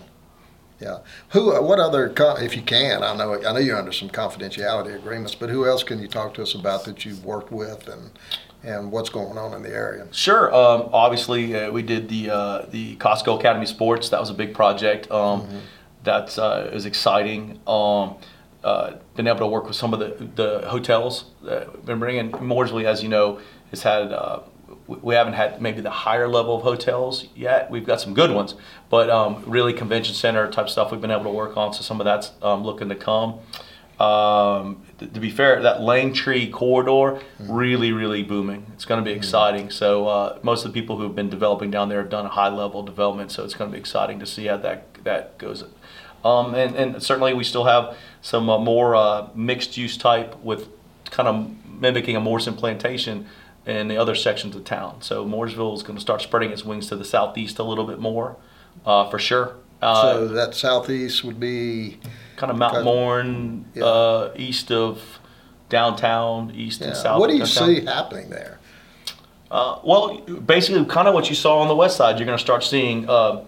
yeah. 0.80 1.00
Who? 1.30 1.62
What 1.62 1.80
other? 1.80 2.12
If 2.18 2.56
you 2.56 2.62
can, 2.64 3.04
I 3.04 3.16
know 3.16 3.36
I 3.46 3.54
know 3.54 3.60
you're 3.60 3.78
under 3.78 3.92
some 3.92 4.10
confidentiality 4.10 4.96
agreements, 4.96 5.36
but 5.36 5.50
who 5.50 5.68
else 5.68 5.84
can 5.84 6.00
you 6.02 6.08
talk 6.08 6.34
to 6.36 6.42
us 6.42 6.56
about 6.56 6.86
that 6.86 7.06
you've 7.06 7.24
worked 7.24 7.52
with 7.52 7.88
and 7.88 8.12
and 8.64 8.92
what's 8.92 9.10
going 9.10 9.38
on 9.38 9.54
in 9.54 9.62
the 9.62 9.70
area? 9.70 10.08
Sure. 10.12 10.54
Um, 10.54 10.90
obviously, 10.92 11.56
uh, 11.56 11.72
we 11.72 11.82
did 11.84 12.10
the 12.10 12.30
uh, 12.30 12.66
the 12.72 12.96
Costco 12.98 13.40
Academy 13.40 13.66
Sports. 13.68 14.10
That 14.10 14.20
was 14.20 14.30
a 14.30 14.34
big 14.34 14.54
project. 14.54 15.12
Um, 15.12 15.48
That 16.04 16.38
uh, 16.38 16.70
is 16.72 16.86
exciting. 16.86 17.60
Um, 17.66 18.16
uh, 18.64 18.94
been 19.16 19.28
able 19.28 19.40
to 19.40 19.48
work 19.48 19.66
with 19.68 19.76
some 19.76 19.94
of 19.94 20.00
the 20.00 20.28
the 20.36 20.68
hotels. 20.70 21.26
Uh, 21.48 21.66
been 21.86 22.00
bringing 22.00 22.32
Mooresville, 22.32 22.86
as 22.86 23.02
you 23.04 23.10
know, 23.10 23.40
has 23.72 23.84
had. 23.84 24.12
We- 24.88 25.16
haven't 25.16 25.34
had 25.34 25.62
maybe 25.62 25.82
the 25.82 25.90
higher 25.92 26.28
level 26.28 26.56
of 26.58 26.64
hotels 26.64 27.28
yet. 27.36 27.70
We've 27.72 27.86
got 27.86 28.02
some 28.02 28.14
good 28.14 28.32
ones, 28.32 28.56
but 28.90 29.10
um, 29.10 29.44
really 29.46 29.74
convention 29.74 30.16
center 30.16 30.50
type 30.52 30.70
stuff 30.70 30.92
we've 30.92 31.02
been 31.02 31.12
able 31.12 31.24
to 31.24 31.30
work 31.30 31.58
on. 31.58 31.74
So 31.74 31.82
some 31.82 32.02
of 32.02 32.06
that's 32.06 32.32
um, 32.42 32.64
looking 32.64 32.90
to 32.90 32.96
come. 32.96 33.40
Um, 34.00 34.84
th- 35.00 35.14
to 35.14 35.20
be 35.20 35.30
fair, 35.30 35.62
that 35.62 35.78
Langtree 35.78 36.52
corridor 36.52 37.22
really, 37.40 37.92
really 37.94 38.24
booming. 38.24 38.66
It's 38.74 38.84
going 38.86 39.04
to 39.04 39.10
be 39.10 39.16
exciting. 39.16 39.70
So 39.70 40.08
uh, 40.08 40.40
most 40.44 40.66
of 40.66 40.74
the 40.74 40.80
people 40.80 40.98
who 40.98 41.04
have 41.04 41.16
been 41.16 41.30
developing 41.30 41.72
down 41.72 41.90
there 41.90 42.02
have 42.02 42.10
done 42.10 42.26
a 42.26 42.30
high 42.30 42.50
level 42.50 42.84
development. 42.84 43.32
So 43.32 43.44
it's 43.46 43.54
going 43.54 43.72
to 43.72 43.74
be 43.74 43.80
exciting 43.80 44.20
to 44.20 44.26
see 44.26 44.48
how 44.48 44.58
that 44.58 45.04
that 45.06 45.38
goes. 45.38 45.64
Um, 46.26 46.56
and, 46.56 46.76
and 46.76 47.04
certainly 47.04 47.34
we 47.34 47.44
still 47.44 47.66
have 47.66 47.96
some 48.22 48.50
uh, 48.50 48.58
more 48.58 48.96
uh, 48.96 49.30
mixed 49.36 49.78
use 49.78 49.96
type 49.96 50.36
with 50.44 50.68
kind 51.12 51.30
of 51.30 51.52
mimicking 51.80 52.16
a 52.16 52.20
Morrison 52.20 52.56
plantation 52.56 53.28
in 53.66 53.88
the 53.88 53.98
other 53.98 54.16
sections 54.16 54.56
of 54.56 54.64
town. 54.64 55.02
So 55.02 55.26
Mooresville 55.26 55.76
is 55.76 55.84
going 55.84 55.96
to 55.96 56.02
start 56.02 56.22
spreading 56.22 56.52
its 56.52 56.64
wings 56.64 56.88
to 56.90 56.96
the 56.96 57.06
southeast 57.06 57.60
a 57.60 57.64
little 57.64 57.86
bit 57.86 58.00
more, 58.00 58.38
uh, 58.86 59.10
for 59.10 59.20
sure. 59.20 59.56
Uh, 59.82 60.14
so 60.14 60.28
that 60.30 60.56
southeast 60.56 61.24
would 61.24 61.40
be 61.40 62.00
kind 62.38 62.52
of 62.52 62.58
Mount. 62.58 62.84
Mourne, 62.84 63.66
Yeah. 63.74 63.86
uh, 63.86 64.34
east 64.36 64.72
of 64.72 65.02
downtown, 65.70 66.52
east 66.56 66.82
yeah. 66.82 66.88
and 66.88 66.98
south. 66.98 67.20
What 67.20 67.28
do 67.30 67.34
you 67.34 67.46
downtown. 67.46 67.76
see 67.76 67.86
happening 67.86 68.30
there? 68.30 68.60
Uh, 69.52 69.80
well, 69.84 70.20
basically, 70.22 70.84
kind 70.86 71.08
of 71.08 71.14
what 71.14 71.30
you 71.30 71.36
saw 71.36 71.60
on 71.60 71.68
the 71.68 71.76
west 71.76 71.98
side. 71.98 72.18
You're 72.18 72.26
going 72.26 72.38
to 72.38 72.44
start 72.44 72.64
seeing 72.64 73.08
uh, 73.10 73.44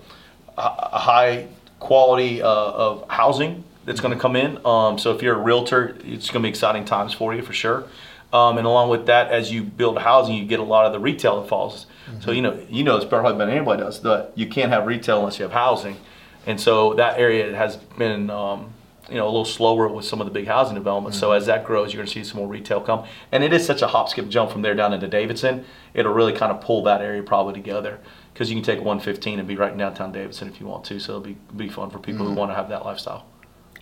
a 0.58 0.62
a 0.62 1.00
high 1.00 1.48
quality 1.80 2.42
uh, 2.42 2.48
of 2.48 3.06
housing 3.10 3.64
that's 3.86 4.00
going 4.00 4.14
to 4.14 4.20
come 4.20 4.36
in. 4.36 4.60
Um, 4.66 4.98
so 4.98 5.12
if 5.16 5.22
you're 5.22 5.36
a 5.36 5.42
realtor, 5.42 5.96
it's 6.04 6.30
going 6.30 6.42
to 6.42 6.46
be 6.46 6.50
exciting 6.50 6.86
times 6.86 7.14
for 7.14 7.34
you 7.34 7.42
for 7.42 7.54
sure. 7.54 7.86
Um, 8.34 8.58
and 8.58 8.68
along 8.68 8.90
with 8.90 9.06
that, 9.06 9.32
as 9.32 9.52
you 9.52 9.64
build 9.64 9.98
housing, 10.00 10.36
you 10.36 10.46
get 10.46 10.60
a 10.60 10.64
lot 10.64 10.86
of 10.86 10.92
the 10.92 11.00
retail 11.00 11.42
that 11.42 11.48
falls. 11.48 11.86
So 12.20 12.32
you 12.32 12.42
know, 12.42 12.60
you 12.70 12.84
know, 12.84 12.96
it's 12.98 13.06
probably 13.06 13.34
better 13.34 13.46
than 13.46 13.58
anybody 13.58 13.84
does 13.84 14.02
that 14.02 14.32
you 14.36 14.48
can't 14.48 14.72
have 14.72 14.86
retail 14.86 15.20
unless 15.20 15.40
you 15.40 15.44
have 15.44 15.52
housing. 15.54 15.98
And 16.46 16.60
so 16.60 16.94
that 16.94 17.20
area 17.20 17.56
has 17.56 17.76
been, 17.76 18.30
um, 18.30 18.74
you 19.10 19.16
know, 19.16 19.26
a 19.26 19.32
little 19.32 19.46
slower 19.46 19.88
with 19.90 20.06
some 20.06 20.22
of 20.22 20.26
the 20.26 20.32
big 20.32 20.48
housing 20.48 20.76
developments. 20.76 21.20
So 21.20 21.34
as 21.34 21.46
that 21.48 21.66
grows, 21.66 21.94
you're 21.94 22.00
going 22.00 22.08
to 22.08 22.14
see 22.14 22.24
some 22.24 22.40
more 22.40 22.48
retail 22.48 22.80
come. 22.80 23.06
And 23.34 23.44
it 23.44 23.52
is 23.52 23.66
such 23.66 23.82
a 23.82 23.88
hop, 23.88 24.08
skip, 24.08 24.30
jump 24.30 24.52
from 24.52 24.62
there 24.62 24.74
down 24.74 24.94
into 24.94 25.08
Davidson. 25.08 25.66
It'll 25.94 26.14
really 26.14 26.34
kind 26.34 26.52
of 26.52 26.62
pull 26.62 26.84
that 26.84 27.02
area 27.02 27.24
probably 27.24 27.54
together 27.54 28.00
because 28.34 28.50
you 28.50 28.56
can 28.56 28.64
take 28.64 28.78
115 28.80 29.40
and 29.40 29.48
be 29.48 29.56
right 29.56 29.72
in 29.72 29.78
downtown 29.78 30.12
Davidson 30.14 30.48
if 30.48 30.62
you 30.62 30.68
want 30.68 30.86
to. 30.86 31.00
So 31.00 31.14
it'll 31.14 31.22
be 31.22 31.38
be 31.56 31.70
fun 31.70 31.90
for 31.90 32.00
people 32.00 32.26
who 32.26 32.34
want 32.34 32.52
to 32.52 32.56
have 32.56 32.70
that 32.70 32.86
lifestyle. 32.86 33.26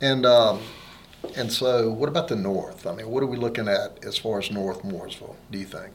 And 0.01 0.25
um, 0.25 0.59
and 1.35 1.51
so, 1.51 1.91
what 1.91 2.09
about 2.09 2.27
the 2.27 2.35
north? 2.35 2.85
I 2.87 2.93
mean, 2.93 3.09
what 3.09 3.23
are 3.23 3.27
we 3.27 3.37
looking 3.37 3.67
at 3.67 4.03
as 4.05 4.17
far 4.17 4.39
as 4.39 4.51
North 4.51 4.83
Mooresville? 4.83 5.35
Do 5.51 5.57
you 5.57 5.65
think? 5.65 5.91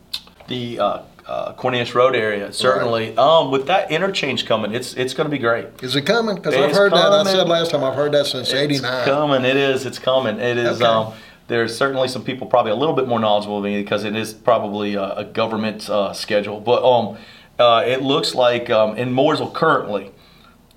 The 0.49 0.81
uh, 0.81 1.03
uh, 1.27 1.53
Cornelius 1.53 1.95
Road 1.95 2.17
area 2.17 2.53
certainly. 2.53 3.17
Um, 3.17 3.53
with 3.53 3.67
that 3.69 3.91
interchange 3.93 4.47
coming, 4.47 4.75
it's 4.75 4.95
it's 4.95 5.15
going 5.15 5.27
to 5.27 5.31
be 5.31 5.39
great. 5.39 5.67
Is 5.83 5.95
it 5.95 6.03
coming? 6.03 6.35
Because 6.37 6.55
I've 6.57 6.73
heard 6.73 6.93
that. 6.93 7.13
I 7.13 7.25
said 7.25 7.49
last 7.49 7.71
time 7.71 7.85
I've 7.85 7.95
heard 7.95 8.13
that 8.13 8.27
since 8.27 8.49
It's 8.49 8.55
'89. 8.55 9.05
coming. 9.05 9.45
It 9.45 9.57
is. 9.57 9.87
It's 9.87 9.99
coming. 9.99 10.39
It 10.41 10.59
is. 10.59 10.81
Okay. 10.81 10.85
Um, 10.85 11.13
there's 11.47 11.77
certainly 11.77 12.09
some 12.09 12.25
people 12.25 12.47
probably 12.47 12.73
a 12.73 12.77
little 12.77 12.95
bit 12.95 13.07
more 13.09 13.19
knowledgeable 13.21 13.61
than 13.61 13.73
me 13.73 13.83
because 13.83 14.05
it 14.05 14.15
is 14.17 14.33
probably 14.33 14.95
a, 14.95 15.15
a 15.17 15.25
government 15.25 15.89
uh, 15.91 16.13
schedule. 16.13 16.61
But 16.61 16.83
um, 16.85 17.19
uh, 17.59 17.85
it 17.87 18.03
looks 18.03 18.35
like 18.35 18.71
um, 18.71 18.97
in 18.97 19.13
Mooresville 19.13 19.53
currently, 19.53 20.13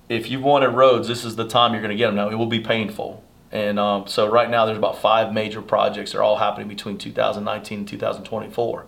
if 0.09 0.29
you 0.29 0.39
wanted 0.39 0.69
roads, 0.69 1.07
this 1.07 1.23
is 1.23 1.35
the 1.35 1.47
time 1.47 1.73
you're 1.73 1.81
going 1.81 1.91
to 1.91 1.97
get 1.97 2.07
them. 2.07 2.15
Now 2.15 2.29
it 2.29 2.35
will 2.35 2.47
be 2.47 2.59
painful. 2.59 3.22
And 3.53 3.77
um, 3.79 4.07
so 4.07 4.27
right 4.29 4.49
now 4.49 4.65
there's 4.65 4.79
about 4.79 4.97
five 4.99 5.31
major 5.31 5.61
projects. 5.61 6.11
They're 6.11 6.23
all 6.23 6.37
happening 6.37 6.67
between 6.67 6.97
2019 6.97 7.77
and 7.79 7.87
2024. 7.87 8.85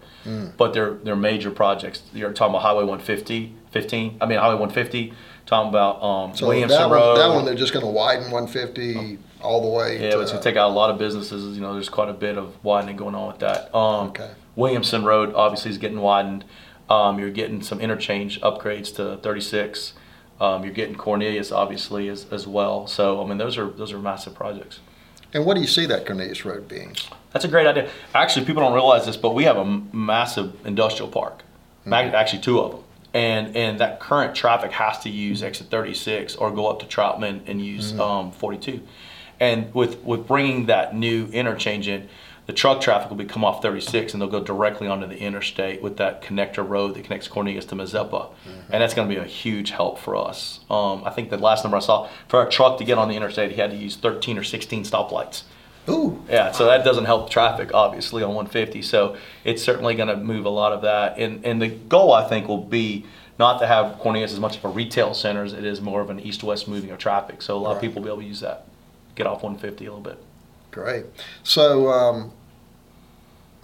But 0.57 0.73
they're 0.73 0.95
they're 0.95 1.15
major 1.15 1.51
projects. 1.51 2.01
You're 2.13 2.33
talking 2.33 2.49
about 2.55 2.63
Highway 2.63 2.79
150, 2.83 3.53
15. 3.69 4.17
I 4.19 4.25
mean 4.25 4.39
Highway 4.39 4.55
150. 4.59 5.13
Talking 5.45 5.69
about 5.69 6.01
um, 6.01 6.35
So 6.35 6.47
Williamson 6.47 6.79
that 6.79 6.89
Road. 6.89 7.09
one, 7.11 7.19
that 7.19 7.35
one, 7.35 7.45
they're 7.45 7.53
just 7.53 7.73
going 7.73 7.85
to 7.85 7.91
widen 7.91 8.31
150 8.31 9.19
all 9.43 9.61
the 9.61 9.67
way. 9.67 10.01
Yeah, 10.01 10.15
to, 10.15 10.21
it's 10.21 10.31
gonna 10.31 10.41
take 10.43 10.55
out 10.55 10.71
a 10.71 10.73
lot 10.73 10.89
of 10.89 10.97
businesses. 10.97 11.55
You 11.55 11.61
know, 11.61 11.73
there's 11.73 11.89
quite 11.89 12.09
a 12.09 12.13
bit 12.13 12.35
of 12.35 12.55
widening 12.63 12.95
going 12.95 13.13
on 13.13 13.27
with 13.27 13.39
that. 13.39 13.73
Um, 13.75 14.07
Okay. 14.07 14.31
Williamson 14.55 15.03
Road 15.03 15.31
obviously 15.35 15.69
is 15.69 15.77
getting 15.77 15.99
widened. 15.99 16.43
Um, 16.89 17.19
you're 17.19 17.29
getting 17.29 17.61
some 17.61 17.79
interchange 17.79 18.41
upgrades 18.41 18.95
to 18.95 19.17
36. 19.17 19.93
Um, 20.39 20.63
you're 20.65 20.73
getting 20.73 20.95
Cornelius 20.95 21.51
obviously 21.51 22.09
as, 22.09 22.25
as 22.31 22.45
well. 22.47 22.87
So 22.87 23.23
I 23.23 23.27
mean, 23.27 23.37
those 23.37 23.57
are 23.57 23.69
those 23.69 23.91
are 23.93 23.99
massive 23.99 24.35
projects. 24.35 24.79
And 25.33 25.45
what 25.45 25.55
do 25.55 25.61
you 25.61 25.67
see 25.67 25.85
that 25.87 26.05
Cornelius 26.05 26.45
Road 26.45 26.67
being? 26.67 26.95
That's 27.31 27.43
a 27.45 27.47
great 27.49 27.67
idea. 27.67 27.89
Actually, 28.13 28.45
people 28.45 28.61
don't 28.63 28.73
realize 28.73 29.05
this, 29.05 29.17
but 29.17 29.33
we 29.33 29.43
have 29.43 29.57
a 29.57 29.61
m- 29.61 29.89
massive 29.91 30.65
industrial 30.65 31.09
park. 31.11 31.41
Ma- 31.83 31.97
Actually, 31.97 32.41
two 32.41 32.59
of 32.59 32.71
them. 32.71 32.81
And 33.13 33.55
and 33.55 33.79
that 33.79 33.99
current 33.99 34.35
traffic 34.35 34.71
has 34.71 34.99
to 34.99 35.09
use 35.09 35.41
exit 35.43 35.67
36 35.67 36.35
or 36.35 36.51
go 36.51 36.67
up 36.67 36.79
to 36.81 36.85
Troutman 36.85 37.41
and 37.47 37.61
use 37.65 37.97
um, 37.99 38.31
42. 38.31 38.81
And 39.39 39.73
with 39.73 40.01
with 40.03 40.27
bringing 40.27 40.65
that 40.67 40.95
new 40.95 41.27
interchange 41.27 41.87
in, 41.87 42.09
the 42.45 42.53
truck 42.53 42.79
traffic 42.79 43.09
will 43.09 43.17
be 43.17 43.25
come 43.25 43.43
off 43.43 43.61
36 43.61 44.13
and 44.13 44.21
they'll 44.21 44.29
go 44.29 44.43
directly 44.43 44.87
onto 44.87 45.07
the 45.07 45.17
interstate 45.17 45.81
with 45.81 45.97
that 45.97 46.21
connector 46.21 46.67
road 46.67 46.93
that 46.95 47.03
connects 47.03 47.27
Cornelius 47.27 47.65
to 47.65 47.75
Mazeppa. 47.75 48.29
And 48.71 48.81
that's 48.81 48.93
going 48.93 49.09
to 49.09 49.13
be 49.13 49.19
a 49.19 49.25
huge 49.25 49.71
help 49.71 49.97
for 49.97 50.15
us. 50.15 50.59
Um, 50.69 51.03
I 51.05 51.09
think 51.09 51.29
the 51.31 51.37
last 51.37 51.63
number 51.63 51.77
I 51.77 51.79
saw 51.79 52.07
for 52.27 52.45
a 52.45 52.49
truck 52.49 52.77
to 52.77 52.83
get 52.83 52.97
on 52.97 53.09
the 53.09 53.15
interstate, 53.15 53.51
he 53.51 53.57
had 53.57 53.71
to 53.71 53.77
use 53.77 53.95
13 53.95 54.37
or 54.37 54.43
16 54.43 54.83
stoplights. 54.83 55.43
Ooh, 55.87 56.23
Yeah, 56.29 56.51
so 56.51 56.65
that 56.65 56.83
doesn't 56.83 57.05
help 57.05 57.29
traffic, 57.29 57.71
obviously, 57.73 58.23
on 58.23 58.29
150. 58.29 58.81
So 58.81 59.17
it's 59.43 59.61
certainly 59.61 59.93
going 59.95 60.09
to 60.09 60.17
move 60.17 60.45
a 60.45 60.49
lot 60.49 60.71
of 60.71 60.81
that. 60.81 61.17
And, 61.17 61.45
and 61.45 61.61
the 61.61 61.67
goal, 61.67 62.11
I 62.13 62.27
think, 62.27 62.47
will 62.47 62.63
be 62.63 63.05
not 63.37 63.59
to 63.59 63.67
have 63.67 63.99
Cornelius 63.99 64.33
as 64.33 64.39
much 64.39 64.57
of 64.57 64.65
a 64.65 64.69
retail 64.69 65.13
center 65.13 65.43
as 65.43 65.53
it 65.53 65.63
is 65.63 65.81
more 65.81 66.01
of 66.01 66.09
an 66.09 66.19
east-west 66.19 66.67
moving 66.67 66.89
of 66.91 66.97
traffic. 66.97 67.41
So 67.41 67.55
a 67.55 67.59
lot 67.59 67.75
of 67.75 67.81
people 67.81 68.01
will 68.01 68.05
be 68.05 68.11
able 68.11 68.21
to 68.21 68.27
use 68.27 68.39
that, 68.39 68.65
get 69.15 69.27
off 69.27 69.43
150 69.43 69.85
a 69.85 69.89
little 69.89 70.03
bit. 70.03 70.17
Great. 70.75 71.05
So, 71.43 71.87
um, 71.89 72.31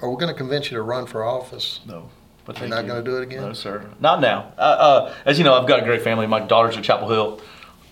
are 0.01 0.09
we 0.09 0.15
going 0.15 0.29
to 0.29 0.37
convince 0.37 0.71
you 0.71 0.77
to 0.77 0.81
run 0.81 1.05
for 1.05 1.23
office? 1.23 1.81
No. 1.85 2.09
But 2.45 2.57
You're 2.59 2.69
not 2.69 2.85
you. 2.85 2.91
going 2.91 3.03
to 3.05 3.11
do 3.11 3.17
it 3.17 3.23
again? 3.23 3.41
No, 3.41 3.53
sir. 3.53 3.85
Not 3.99 4.21
now. 4.21 4.53
Uh, 4.57 4.61
uh, 4.61 5.13
as 5.25 5.37
you 5.37 5.43
know, 5.43 5.53
I've 5.53 5.67
got 5.67 5.79
a 5.79 5.83
great 5.85 6.01
family. 6.01 6.25
My 6.25 6.39
daughter's 6.39 6.75
at 6.77 6.83
Chapel 6.83 7.07
Hill, 7.09 7.41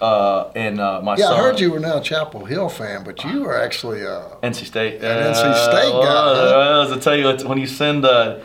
uh, 0.02 0.50
and 0.56 0.80
uh, 0.80 1.02
my 1.04 1.16
Yeah, 1.18 1.26
son. 1.26 1.40
I 1.40 1.44
heard 1.44 1.60
you 1.60 1.72
were 1.72 1.80
now 1.80 1.98
a 1.98 2.02
Chapel 2.02 2.46
Hill 2.46 2.68
fan, 2.70 3.04
but 3.04 3.24
you 3.26 3.42
were 3.44 3.56
actually 3.62 4.08
uh, 4.08 4.22
NC 4.42 4.66
State. 4.66 4.96
An 5.04 5.34
NC 5.34 5.36
State 5.36 5.74
guy, 5.74 5.90
Well, 5.92 6.02
huh? 6.02 6.86
as 6.88 6.92
I 6.92 7.00
tell 7.00 7.16
you, 7.16 7.48
when 7.48 7.60
you 7.60 7.68
send 7.68 8.06
a 8.06 8.42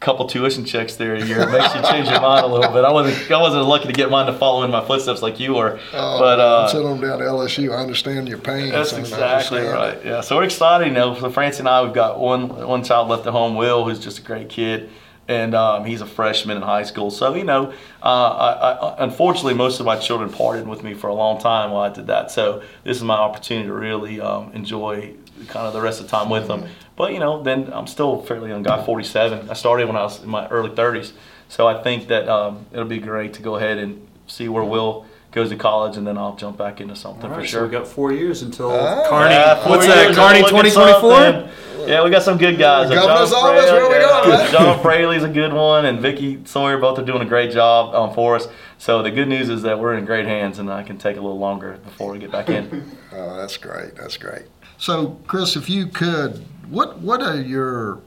couple 0.00 0.26
tuition 0.26 0.64
checks 0.64 0.96
there 0.96 1.14
a 1.14 1.24
year, 1.24 1.42
it 1.42 1.50
makes 1.50 1.74
you 1.74 1.82
change 1.82 2.08
your 2.08 2.20
mind 2.22 2.44
a 2.44 2.48
little 2.48 2.72
bit. 2.72 2.84
I 2.84 2.90
wasn't, 2.90 3.30
I 3.30 3.40
wasn't 3.40 3.66
lucky 3.66 3.86
to 3.86 3.92
get 3.92 4.10
mine 4.10 4.26
to 4.26 4.32
follow 4.32 4.62
in 4.64 4.70
my 4.70 4.84
footsteps 4.84 5.20
like 5.20 5.38
you 5.38 5.54
were. 5.54 5.78
Oh, 5.92 6.18
but 6.18 6.40
I'm 6.40 6.74
uh, 6.74 6.88
them 6.88 7.00
down 7.00 7.18
to 7.18 7.24
LSU. 7.26 7.70
I 7.70 7.82
understand 7.82 8.26
your 8.26 8.38
pain. 8.38 8.70
that's 8.70 8.94
exactly 8.94 9.60
right. 9.60 9.98
it. 9.98 10.06
Yeah, 10.06 10.22
so 10.22 10.36
we're 10.36 10.44
excited. 10.44 10.88
You 10.88 10.94
know, 10.94 11.14
for 11.14 11.30
Francie 11.30 11.60
and 11.60 11.68
I, 11.68 11.82
we've 11.82 11.92
got 11.92 12.18
one 12.18 12.48
one 12.48 12.82
child 12.82 13.08
left 13.08 13.26
at 13.26 13.32
home, 13.32 13.56
Will, 13.56 13.84
who's 13.84 13.98
just 13.98 14.18
a 14.18 14.22
great 14.22 14.48
kid, 14.48 14.88
and 15.28 15.54
um, 15.54 15.84
he's 15.84 16.00
a 16.00 16.06
freshman 16.06 16.56
in 16.56 16.62
high 16.62 16.84
school. 16.84 17.10
So 17.10 17.34
you 17.34 17.44
know, 17.44 17.72
uh, 18.02 18.06
I, 18.06 18.70
I, 18.72 19.04
unfortunately, 19.04 19.54
most 19.54 19.80
of 19.80 19.86
my 19.86 19.96
children 19.96 20.32
parted 20.32 20.66
with 20.66 20.82
me 20.82 20.94
for 20.94 21.08
a 21.08 21.14
long 21.14 21.38
time 21.38 21.72
while 21.72 21.82
I 21.82 21.92
did 21.92 22.06
that. 22.06 22.30
So 22.30 22.62
this 22.84 22.96
is 22.96 23.04
my 23.04 23.16
opportunity 23.16 23.66
to 23.66 23.74
really 23.74 24.18
um, 24.18 24.50
enjoy 24.54 25.14
kind 25.48 25.66
of 25.66 25.72
the 25.72 25.80
rest 25.80 26.00
of 26.00 26.06
the 26.06 26.16
time 26.16 26.28
with 26.30 26.46
them. 26.48 26.64
But 26.96 27.12
you 27.12 27.18
know, 27.20 27.42
then 27.42 27.72
I'm 27.72 27.86
still 27.86 28.20
a 28.20 28.22
fairly 28.26 28.50
young 28.50 28.62
guy, 28.62 28.84
47. 28.84 29.48
I 29.50 29.54
started 29.54 29.86
when 29.86 29.96
I 29.96 30.02
was 30.02 30.22
in 30.22 30.28
my 30.28 30.46
early 30.48 30.70
30s. 30.70 31.12
So 31.48 31.66
I 31.66 31.82
think 31.82 32.08
that 32.08 32.28
um, 32.28 32.66
it'll 32.72 32.84
be 32.84 32.98
great 32.98 33.34
to 33.34 33.42
go 33.42 33.56
ahead 33.56 33.78
and 33.78 34.06
see 34.26 34.48
where 34.48 34.62
Will 34.64 35.06
goes 35.32 35.48
to 35.50 35.56
college, 35.56 35.96
and 35.96 36.06
then 36.06 36.18
I'll 36.18 36.34
jump 36.36 36.56
back 36.58 36.80
into 36.80 36.94
something 36.96 37.30
All 37.30 37.38
for 37.38 37.46
sure. 37.46 37.60
so 37.60 37.64
we 37.66 37.70
got 37.70 37.86
four 37.86 38.12
years 38.12 38.42
until 38.42 38.70
Ah. 38.72 39.08
Carney. 39.08 39.34
Yeah, 39.34 39.60
four 39.62 39.70
what's 39.76 39.86
that? 39.86 40.14
Carney 40.14 40.42
we'll 40.42 40.52
look 40.52 40.64
at 40.66 40.72
2024. 40.72 41.50
Something. 41.80 41.94
Yeah, 41.94 42.04
we 42.04 42.10
got 42.10 42.22
some 42.22 42.38
good 42.38 42.58
guys. 42.58 42.90
Uh, 42.90 42.94
Governor's 42.94 43.30
John 43.30 43.56
office, 43.56 43.70
where 43.70 43.88
we 43.88 43.98
going, 43.98 44.28
man? 44.28 44.52
John 44.52 44.82
Fraley's 44.82 45.22
a 45.22 45.28
good 45.28 45.52
one, 45.52 45.86
and 45.86 45.98
Vickie 45.98 46.46
Sawyer 46.46 46.78
both 46.78 46.98
are 46.98 47.04
doing 47.04 47.22
a 47.22 47.26
great 47.26 47.50
job 47.50 47.94
um, 47.94 48.14
for 48.14 48.36
us. 48.36 48.48
So 48.78 49.02
the 49.02 49.10
good 49.10 49.28
news 49.28 49.48
is 49.48 49.62
that 49.62 49.78
we're 49.78 49.94
in 49.94 50.04
great 50.04 50.26
hands, 50.26 50.58
and 50.58 50.70
I 50.70 50.82
can 50.82 50.98
take 50.98 51.16
a 51.16 51.20
little 51.20 51.38
longer 51.38 51.78
before 51.84 52.12
we 52.12 52.18
get 52.18 52.30
back 52.32 52.48
in. 52.48 52.90
Oh, 53.12 53.36
that's 53.36 53.56
great. 53.56 53.96
That's 53.96 54.16
great. 54.16 54.42
So, 54.78 55.18
Chris, 55.26 55.56
if 55.56 55.68
you 55.68 55.88
could, 55.88 56.46
what 56.68 57.00
what 57.00 57.22
are 57.22 57.34
your 57.36 57.98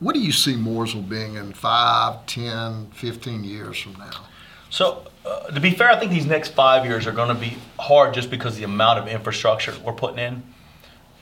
what 0.00 0.14
do 0.14 0.20
you 0.20 0.32
see 0.32 0.54
Mooresville 0.54 1.08
being 1.08 1.36
in 1.36 1.52
5, 1.52 2.26
10, 2.26 2.90
15 2.90 3.44
years 3.44 3.78
from 3.78 3.92
now? 3.94 4.26
So, 4.70 5.04
uh, 5.24 5.46
to 5.50 5.60
be 5.60 5.70
fair, 5.70 5.88
I 5.88 5.98
think 5.98 6.10
these 6.10 6.26
next 6.26 6.48
five 6.50 6.84
years 6.84 7.06
are 7.06 7.12
going 7.12 7.28
to 7.28 7.40
be 7.40 7.56
hard 7.78 8.12
just 8.12 8.28
because 8.28 8.54
of 8.54 8.58
the 8.58 8.64
amount 8.64 8.98
of 8.98 9.08
infrastructure 9.08 9.72
we're 9.84 9.92
putting 9.92 10.18
in. 10.18 10.42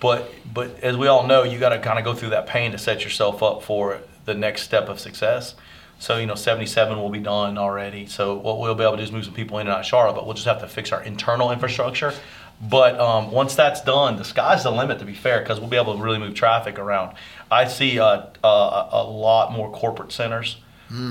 But, 0.01 0.33
but 0.53 0.81
as 0.81 0.97
we 0.97 1.07
all 1.07 1.27
know, 1.27 1.43
you 1.43 1.59
got 1.59 1.71
to 1.71 1.79
kind 1.79 1.99
of 1.99 2.05
go 2.05 2.15
through 2.15 2.31
that 2.31 2.47
pain 2.47 2.73
to 2.73 2.79
set 2.79 3.03
yourself 3.05 3.43
up 3.43 3.63
for 3.63 4.01
the 4.25 4.35
next 4.35 4.63
step 4.63 4.89
of 4.89 5.01
success. 5.01 5.55
So, 5.99 6.19
you 6.19 6.27
know, 6.27 6.35
77 6.35 6.99
will 6.99 7.09
be 7.09 7.21
done 7.21 7.57
already. 7.57 8.07
So, 8.07 8.35
what 8.35 8.59
we'll 8.59 8.75
be 8.75 8.83
able 8.83 8.93
to 8.93 8.99
do 8.99 9.03
is 9.05 9.13
move 9.13 9.25
some 9.25 9.33
people 9.33 9.59
in 9.59 9.67
and 9.67 9.75
out 9.75 9.81
of 9.81 9.87
Charlotte, 9.87 10.15
but 10.15 10.27
we'll 10.27 10.35
just 10.35 10.47
have 10.47 10.61
to 10.61 10.69
fix 10.69 10.93
our 10.93 11.03
internal 11.03 11.51
infrastructure. 11.51 12.13
But 12.61 12.99
um, 12.99 13.31
once 13.31 13.55
that's 13.55 13.83
done, 13.83 14.17
the 14.17 14.25
sky's 14.25 14.63
the 14.63 14.71
limit, 14.71 14.99
to 14.99 15.05
be 15.05 15.15
fair, 15.15 15.41
because 15.41 15.59
we'll 15.59 15.71
be 15.71 15.77
able 15.77 15.97
to 15.97 16.03
really 16.03 16.19
move 16.19 16.35
traffic 16.35 16.79
around. 16.79 17.17
I 17.51 17.67
see 17.67 17.99
uh, 17.99 18.27
uh, 18.43 18.89
a 18.93 19.05
lot 19.05 19.53
more 19.53 19.71
corporate 19.71 20.13
centers. 20.13 20.57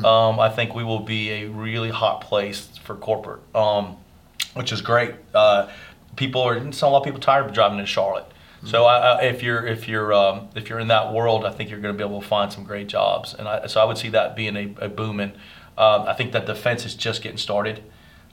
Um, 0.06 0.40
I 0.40 0.50
think 0.50 0.74
we 0.74 0.84
will 0.84 1.00
be 1.00 1.32
a 1.32 1.46
really 1.48 1.90
hot 1.90 2.22
place 2.22 2.68
for 2.84 2.96
corporate, 2.96 3.42
um, 3.54 3.98
which 4.54 4.72
is 4.72 4.82
great. 4.82 5.16
Uh, 5.34 5.70
people 6.16 6.42
are 6.42 6.56
a 6.56 6.62
lot 6.62 7.00
of 7.00 7.04
people 7.04 7.20
tired 7.20 7.46
of 7.46 7.54
driving 7.54 7.80
in 7.80 7.86
Charlotte. 7.86 8.26
So 8.66 8.86
I, 8.86 8.98
I, 8.98 9.22
if 9.24 9.44
you're 9.44 9.66
if 9.66 9.88
you're 9.88 10.14
um, 10.14 10.50
if 10.56 10.70
you're 10.70 10.80
in 10.80 10.88
that 10.88 11.14
world, 11.14 11.46
I 11.46 11.52
think 11.52 11.70
you're 11.70 11.80
going 11.80 11.94
to 11.94 11.98
be 11.98 12.08
able 12.08 12.22
to 12.22 12.28
find 12.28 12.52
some 12.52 12.64
great 12.64 12.88
jobs. 12.88 13.34
And 13.34 13.48
I, 13.48 13.68
so 13.68 13.80
I 13.80 13.86
would 13.86 13.98
see 13.98 14.10
that 14.10 14.36
being 14.36 14.56
a, 14.56 14.86
a 14.86 14.90
booming. 14.90 15.34
Um, 15.78 16.04
I 16.04 16.14
think 16.14 16.32
that 16.32 16.46
defense 16.46 16.86
is 16.86 16.96
just 16.96 17.22
getting 17.22 17.38
started. 17.38 17.84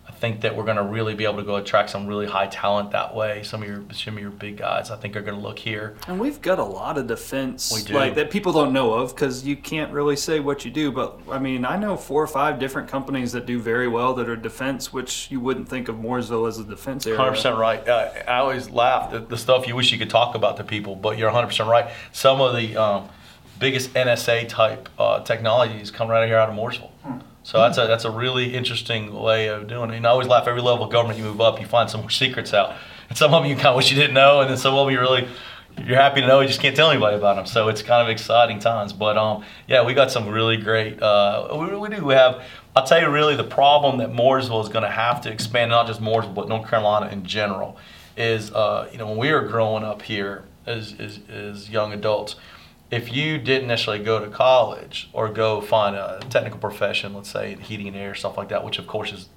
I 0.09 0.11
think 0.11 0.41
that 0.41 0.57
we're 0.57 0.65
going 0.65 0.77
to 0.77 0.83
really 0.83 1.15
be 1.15 1.25
able 1.25 1.37
to 1.37 1.45
go 1.45 1.57
attract 1.57 1.91
some 1.91 2.07
really 2.07 2.27
high 2.27 2.49
talent 2.49 2.91
that 2.91 3.15
way. 3.15 3.43
Some 3.45 3.63
of 3.63 3.69
your 3.69 3.85
some 3.93 4.17
of 4.17 4.21
your 4.21 4.31
big 4.31 4.57
guys, 4.57 4.91
I 4.91 4.97
think, 4.97 5.17
are 5.17 5.23
going 5.23 5.37
to 5.37 5.41
look 5.41 5.59
here. 5.59 5.97
And 6.09 6.19
we've 6.19 6.41
got 6.41 6.59
a 6.59 6.65
lot 6.65 6.99
of 6.99 7.07
defense 7.07 7.91
like 7.91 8.15
that 8.17 8.31
people 8.31 8.53
don't 8.53 8.73
know 8.73 8.95
of 8.95 9.15
because 9.15 9.45
you 9.45 9.57
can't 9.57 9.93
really 9.93 10.17
say 10.17 10.41
what 10.41 10.65
you 10.65 10.71
do. 10.71 10.91
But 10.91 11.21
I 11.31 11.39
mean, 11.39 11.65
I 11.65 11.77
know 11.77 11.97
four 11.97 12.23
or 12.23 12.27
five 12.27 12.59
different 12.59 12.89
companies 12.89 13.33
that 13.33 13.47
do 13.47 13.61
very 13.61 13.87
well 13.87 14.15
that 14.15 14.29
are 14.29 14.37
defense, 14.37 14.93
which 14.93 15.31
you 15.31 15.39
wouldn't 15.39 15.69
think 15.69 15.89
of 15.89 15.97
Mooresville 15.97 16.49
as 16.49 16.59
a 16.59 16.65
defense 16.65 17.07
area. 17.07 17.19
Hundred 17.19 17.33
percent 17.33 17.57
right. 17.57 17.87
Uh, 17.87 18.11
I 18.27 18.39
always 18.39 18.71
laugh 18.71 19.15
at 19.15 19.29
the 19.29 19.39
stuff 19.39 19.69
you 19.69 19.77
wish 19.77 19.93
you 19.93 19.99
could 19.99 20.11
talk 20.11 20.35
about 20.35 20.57
to 20.57 20.65
people, 20.65 20.97
but 20.97 21.17
you're 21.17 21.31
hundred 21.31 21.49
percent 21.49 21.69
right. 21.69 21.91
Some 22.13 22.41
of 22.41 22.57
the 22.57 22.77
um, 22.77 23.09
biggest 23.61 23.95
NSA 23.95 24.49
type 24.49 24.89
uh, 24.99 25.21
technologies 25.21 25.91
come 25.93 26.09
right 26.09 26.27
here 26.27 26.37
out 26.37 26.49
of 26.49 26.57
Mooresville. 26.57 26.91
So 27.45 27.59
that's 27.59 27.79
a 27.79 27.87
that's 27.87 28.05
a 28.05 28.11
really 28.11 28.55
interesting 28.55 29.13
way 29.15 29.49
of 29.49 29.67
doing 29.67 29.91
it. 29.91 29.97
And 29.97 30.07
I 30.07 30.11
always 30.11 30.29
laugh. 30.29 30.47
Every 30.47 30.63
level 30.63 30.85
of 30.85 30.93
government 30.93 31.19
you 31.19 31.25
move 31.25 31.41
up, 31.41 31.61
you 31.61 31.67
find 31.67 31.91
some 31.91 32.01
more 32.03 32.11
secrets 32.11 32.55
out, 32.55 32.75
and 33.09 33.19
some 33.19 33.35
of 33.35 33.43
them 33.43 33.51
you 33.51 33.57
kind 33.57 33.69
of 33.69 33.77
wish 33.77 33.91
you 33.91 33.97
didn't 33.97 34.15
know, 34.15 34.41
and 34.41 34.51
then 34.51 34.57
some 34.57 34.75
of 34.75 34.87
them 34.87 34.95
you 34.95 35.01
really 35.01 35.29
you're 35.85 35.97
happy 35.97 36.21
to 36.21 36.27
know. 36.27 36.41
You 36.41 36.49
just 36.49 36.61
can't 36.61 36.77
tell 36.77 36.91
anybody 36.91 37.17
about 37.17 37.37
them. 37.37 37.47
So 37.47 37.69
it's 37.69 37.83
kind 37.83 38.03
of 38.03 38.09
exciting 38.09 38.59
times. 38.59 38.93
But 38.93 39.17
um, 39.17 39.45
yeah, 39.67 39.85
we 39.85 39.95
got 39.95 40.11
some 40.11 40.29
really 40.29 40.57
great. 40.57 41.03
Uh, 41.03 41.49
we, 41.59 41.77
we 41.77 41.89
do 41.89 42.09
have. 42.11 42.43
I'll 42.75 42.87
tell 42.87 43.01
you, 43.01 43.09
really, 43.09 43.37
the 43.37 43.45
problem 43.45 43.99
that 43.99 44.11
Mooresville 44.13 44.63
is 44.63 44.69
going 44.69 44.85
to 44.85 44.91
have 44.91 45.21
to 45.23 45.33
expand, 45.33 45.71
not 45.71 45.87
just 45.87 46.01
Mooresville, 46.01 46.35
but 46.35 46.49
North 46.49 46.69
Carolina 46.69 47.11
in 47.11 47.25
general, 47.25 47.77
is 48.17 48.53
uh, 48.53 48.89
you 48.93 48.99
know 48.99 49.09
when 49.09 49.19
we 49.19 49.33
were 49.33 49.43
growing 49.43 49.85
up 49.85 50.03
here 50.03 50.45
as, 50.67 50.95
as 50.99 51.21
as 51.29 51.71
young 51.71 51.93
adults, 51.93 52.37
if 52.93 53.11
you 53.13 53.39
didn't 53.39 53.67
necessarily 53.69 54.05
go 54.05 54.23
to 54.23 54.31
college 54.31 55.09
or 55.15 55.29
go 55.31 55.61
find 55.63 55.97
a 55.97 56.21
technical 56.29 56.61
profession, 56.61 57.15
let's 57.15 57.31
say 57.31 57.53
in 57.55 57.61
heating 57.61 57.89
and 57.89 57.97
air, 57.97 58.15
stuff 58.15 58.37
like 58.37 58.51
that, 58.51 58.63
which 58.65 58.79
of 58.79 58.87
course 58.87 59.13
is 59.13 59.29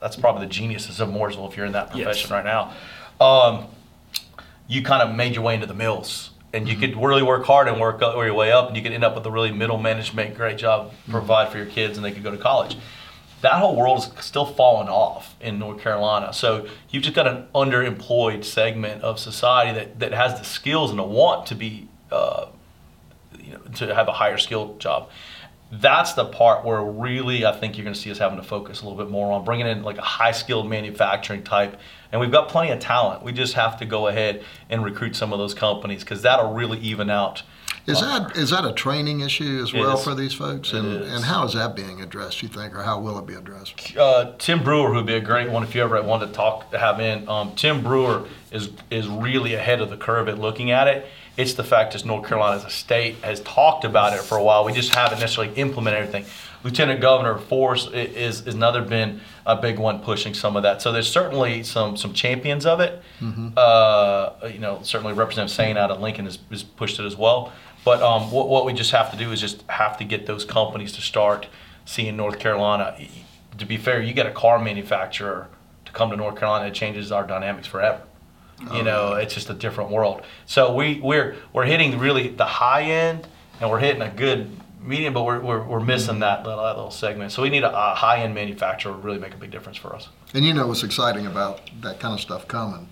that's 0.00 0.16
probably 0.16 0.44
the 0.46 0.52
geniuses 0.52 1.00
of 1.00 1.08
Mooresville 1.08 1.48
if 1.50 1.56
you're 1.56 1.64
in 1.64 1.72
that 1.72 1.90
profession 1.90 2.28
Yes. 2.28 2.30
right 2.30 2.44
now. 2.44 2.74
Um, 3.24 3.66
you 4.66 4.82
kind 4.82 5.08
of 5.08 5.14
made 5.14 5.34
your 5.34 5.44
way 5.44 5.54
into 5.54 5.66
the 5.66 5.74
mills 5.74 6.30
and 6.52 6.68
you 6.68 6.76
could 6.76 6.96
really 7.00 7.22
work 7.22 7.44
hard 7.46 7.68
and 7.68 7.80
work 7.80 8.02
up, 8.02 8.14
your 8.16 8.34
way 8.34 8.50
up 8.52 8.66
and 8.68 8.76
you 8.76 8.82
could 8.82 8.92
end 8.92 9.04
up 9.04 9.14
with 9.14 9.24
a 9.26 9.30
really 9.30 9.52
middle 9.52 9.78
management 9.78 10.36
great 10.36 10.58
job 10.58 10.92
provide 11.08 11.50
for 11.50 11.56
your 11.58 11.66
kids 11.66 11.96
and 11.96 12.04
they 12.04 12.10
could 12.12 12.22
go 12.22 12.30
to 12.30 12.36
college 12.38 12.76
that 13.42 13.52
whole 13.54 13.76
world 13.76 13.98
is 13.98 14.24
still 14.24 14.46
falling 14.46 14.88
off 14.88 15.34
in 15.40 15.58
north 15.58 15.80
carolina 15.80 16.32
so 16.32 16.66
you've 16.90 17.02
just 17.02 17.14
got 17.14 17.26
an 17.26 17.44
underemployed 17.54 18.44
segment 18.44 19.02
of 19.02 19.18
society 19.18 19.78
that, 19.78 19.98
that 19.98 20.12
has 20.12 20.38
the 20.38 20.44
skills 20.44 20.90
and 20.90 20.98
the 20.98 21.02
want 21.04 21.44
to 21.46 21.54
be 21.54 21.88
uh, 22.10 22.46
to 23.74 23.94
have 23.94 24.08
a 24.08 24.12
higher 24.12 24.38
skilled 24.38 24.80
job 24.80 25.10
that's 25.80 26.12
the 26.12 26.24
part 26.24 26.64
where 26.64 26.82
really 26.82 27.44
I 27.44 27.52
think 27.52 27.76
you're 27.76 27.84
going 27.84 27.94
to 27.94 28.00
see 28.00 28.10
us 28.10 28.18
having 28.18 28.38
to 28.38 28.44
focus 28.44 28.80
a 28.80 28.84
little 28.84 28.98
bit 28.98 29.10
more 29.10 29.32
on 29.32 29.44
bringing 29.44 29.66
in 29.66 29.82
like 29.82 29.98
a 29.98 30.02
high 30.02 30.32
skilled 30.32 30.68
manufacturing 30.68 31.42
type. 31.42 31.78
And 32.12 32.20
we've 32.20 32.30
got 32.30 32.48
plenty 32.48 32.70
of 32.70 32.78
talent. 32.80 33.24
We 33.24 33.32
just 33.32 33.54
have 33.54 33.78
to 33.78 33.84
go 33.84 34.06
ahead 34.06 34.44
and 34.68 34.84
recruit 34.84 35.16
some 35.16 35.32
of 35.32 35.38
those 35.38 35.54
companies 35.54 36.00
because 36.00 36.22
that'll 36.22 36.52
really 36.52 36.78
even 36.78 37.10
out. 37.10 37.42
Is 37.86 38.00
that 38.00 38.36
is 38.36 38.50
that 38.50 38.64
a 38.64 38.72
training 38.72 39.20
issue 39.20 39.60
as 39.62 39.72
well 39.72 39.96
for 39.96 40.14
these 40.14 40.32
folks? 40.32 40.72
And 40.72 41.02
and 41.02 41.24
how 41.24 41.44
is 41.44 41.52
that 41.52 41.76
being 41.76 42.00
addressed? 42.00 42.42
You 42.42 42.48
think, 42.48 42.74
or 42.74 42.82
how 42.82 43.00
will 43.00 43.18
it 43.18 43.26
be 43.26 43.34
addressed? 43.34 43.96
Uh, 43.96 44.32
Tim 44.38 44.62
Brewer, 44.62 44.92
who'd 44.92 45.06
be 45.06 45.14
a 45.14 45.20
great 45.20 45.50
one 45.50 45.62
if 45.62 45.74
you 45.74 45.82
ever 45.82 46.02
wanted 46.02 46.28
to 46.28 46.32
talk 46.32 46.70
to 46.70 46.78
have 46.78 46.98
in. 47.00 47.28
Um, 47.28 47.54
Tim 47.56 47.82
Brewer 47.82 48.26
is 48.50 48.70
is 48.90 49.06
really 49.06 49.54
ahead 49.54 49.80
of 49.80 49.90
the 49.90 49.96
curve 49.96 50.28
at 50.28 50.38
looking 50.38 50.70
at 50.70 50.88
it. 50.88 51.06
It's 51.36 51.54
the 51.54 51.64
fact 51.64 51.92
that 51.92 52.04
North 52.04 52.26
Carolina 52.26 52.56
as 52.56 52.64
a 52.64 52.70
state 52.70 53.16
has 53.16 53.40
talked 53.40 53.84
about 53.84 54.12
it 54.14 54.20
for 54.20 54.38
a 54.38 54.42
while. 54.42 54.64
We 54.64 54.72
just 54.72 54.94
haven't 54.94 55.18
necessarily 55.18 55.52
implemented 55.54 56.00
everything. 56.00 56.24
Lieutenant 56.64 57.00
Governor 57.00 57.36
Forest 57.38 57.92
is 57.92 58.46
is 58.46 58.54
another 58.54 58.82
been 58.82 59.20
a 59.46 59.54
big 59.54 59.78
one 59.78 60.00
pushing 60.00 60.32
some 60.34 60.56
of 60.56 60.62
that. 60.62 60.80
So 60.82 60.90
there's 60.92 61.10
certainly 61.10 61.62
some 61.62 61.96
some 61.96 62.14
champions 62.14 62.64
of 62.66 62.80
it. 62.80 63.02
Uh, 63.56 64.30
you 64.52 64.58
know, 64.58 64.80
certainly 64.82 65.12
Representative 65.12 65.54
Saine 65.54 65.76
out 65.76 65.90
of 65.90 66.00
Lincoln 66.00 66.24
has, 66.24 66.38
has 66.50 66.62
pushed 66.62 66.98
it 66.98 67.04
as 67.04 67.16
well. 67.16 67.52
But 67.84 68.02
um, 68.02 68.30
what, 68.30 68.48
what 68.48 68.64
we 68.64 68.72
just 68.72 68.92
have 68.92 69.10
to 69.10 69.16
do 69.18 69.30
is 69.30 69.40
just 69.42 69.62
have 69.68 69.98
to 69.98 70.04
get 70.04 70.24
those 70.26 70.44
companies 70.46 70.92
to 70.92 71.02
start 71.02 71.46
seeing 71.84 72.16
North 72.16 72.38
Carolina. 72.38 72.96
To 73.58 73.66
be 73.66 73.76
fair, 73.76 74.00
you 74.00 74.14
get 74.14 74.26
a 74.26 74.32
car 74.32 74.58
manufacturer 74.58 75.48
to 75.84 75.92
come 75.92 76.08
to 76.10 76.16
North 76.16 76.36
Carolina, 76.36 76.68
it 76.68 76.74
changes 76.74 77.12
our 77.12 77.26
dynamics 77.26 77.66
forever. 77.66 78.00
You 78.72 78.82
know, 78.82 79.12
it's 79.14 79.34
just 79.34 79.50
a 79.50 79.54
different 79.54 79.90
world. 79.90 80.22
So 80.46 80.74
we 80.74 80.98
we're 81.00 81.36
we're 81.52 81.66
hitting 81.66 81.98
really 81.98 82.28
the 82.28 82.46
high 82.46 82.84
end, 82.84 83.28
and 83.60 83.68
we're 83.70 83.80
hitting 83.80 84.00
a 84.00 84.08
good 84.08 84.48
medium, 84.84 85.14
but 85.14 85.24
we're 85.24 85.40
we're, 85.40 85.64
we're 85.64 85.80
missing 85.80 86.20
that 86.20 86.44
little, 86.44 86.62
that 86.62 86.76
little 86.76 86.90
segment. 86.90 87.32
So 87.32 87.42
we 87.42 87.50
need 87.50 87.64
a, 87.64 87.76
a 87.76 87.94
high 87.94 88.18
end 88.22 88.34
manufacturer 88.34 88.92
to 88.92 88.98
really 88.98 89.18
make 89.18 89.34
a 89.34 89.36
big 89.36 89.50
difference 89.50 89.78
for 89.78 89.94
us. 89.94 90.08
And 90.34 90.44
you 90.44 90.54
know 90.54 90.66
what's 90.66 90.82
exciting 90.82 91.26
about 91.26 91.60
that 91.82 92.00
kind 92.00 92.14
of 92.14 92.20
stuff 92.20 92.46
coming 92.48 92.88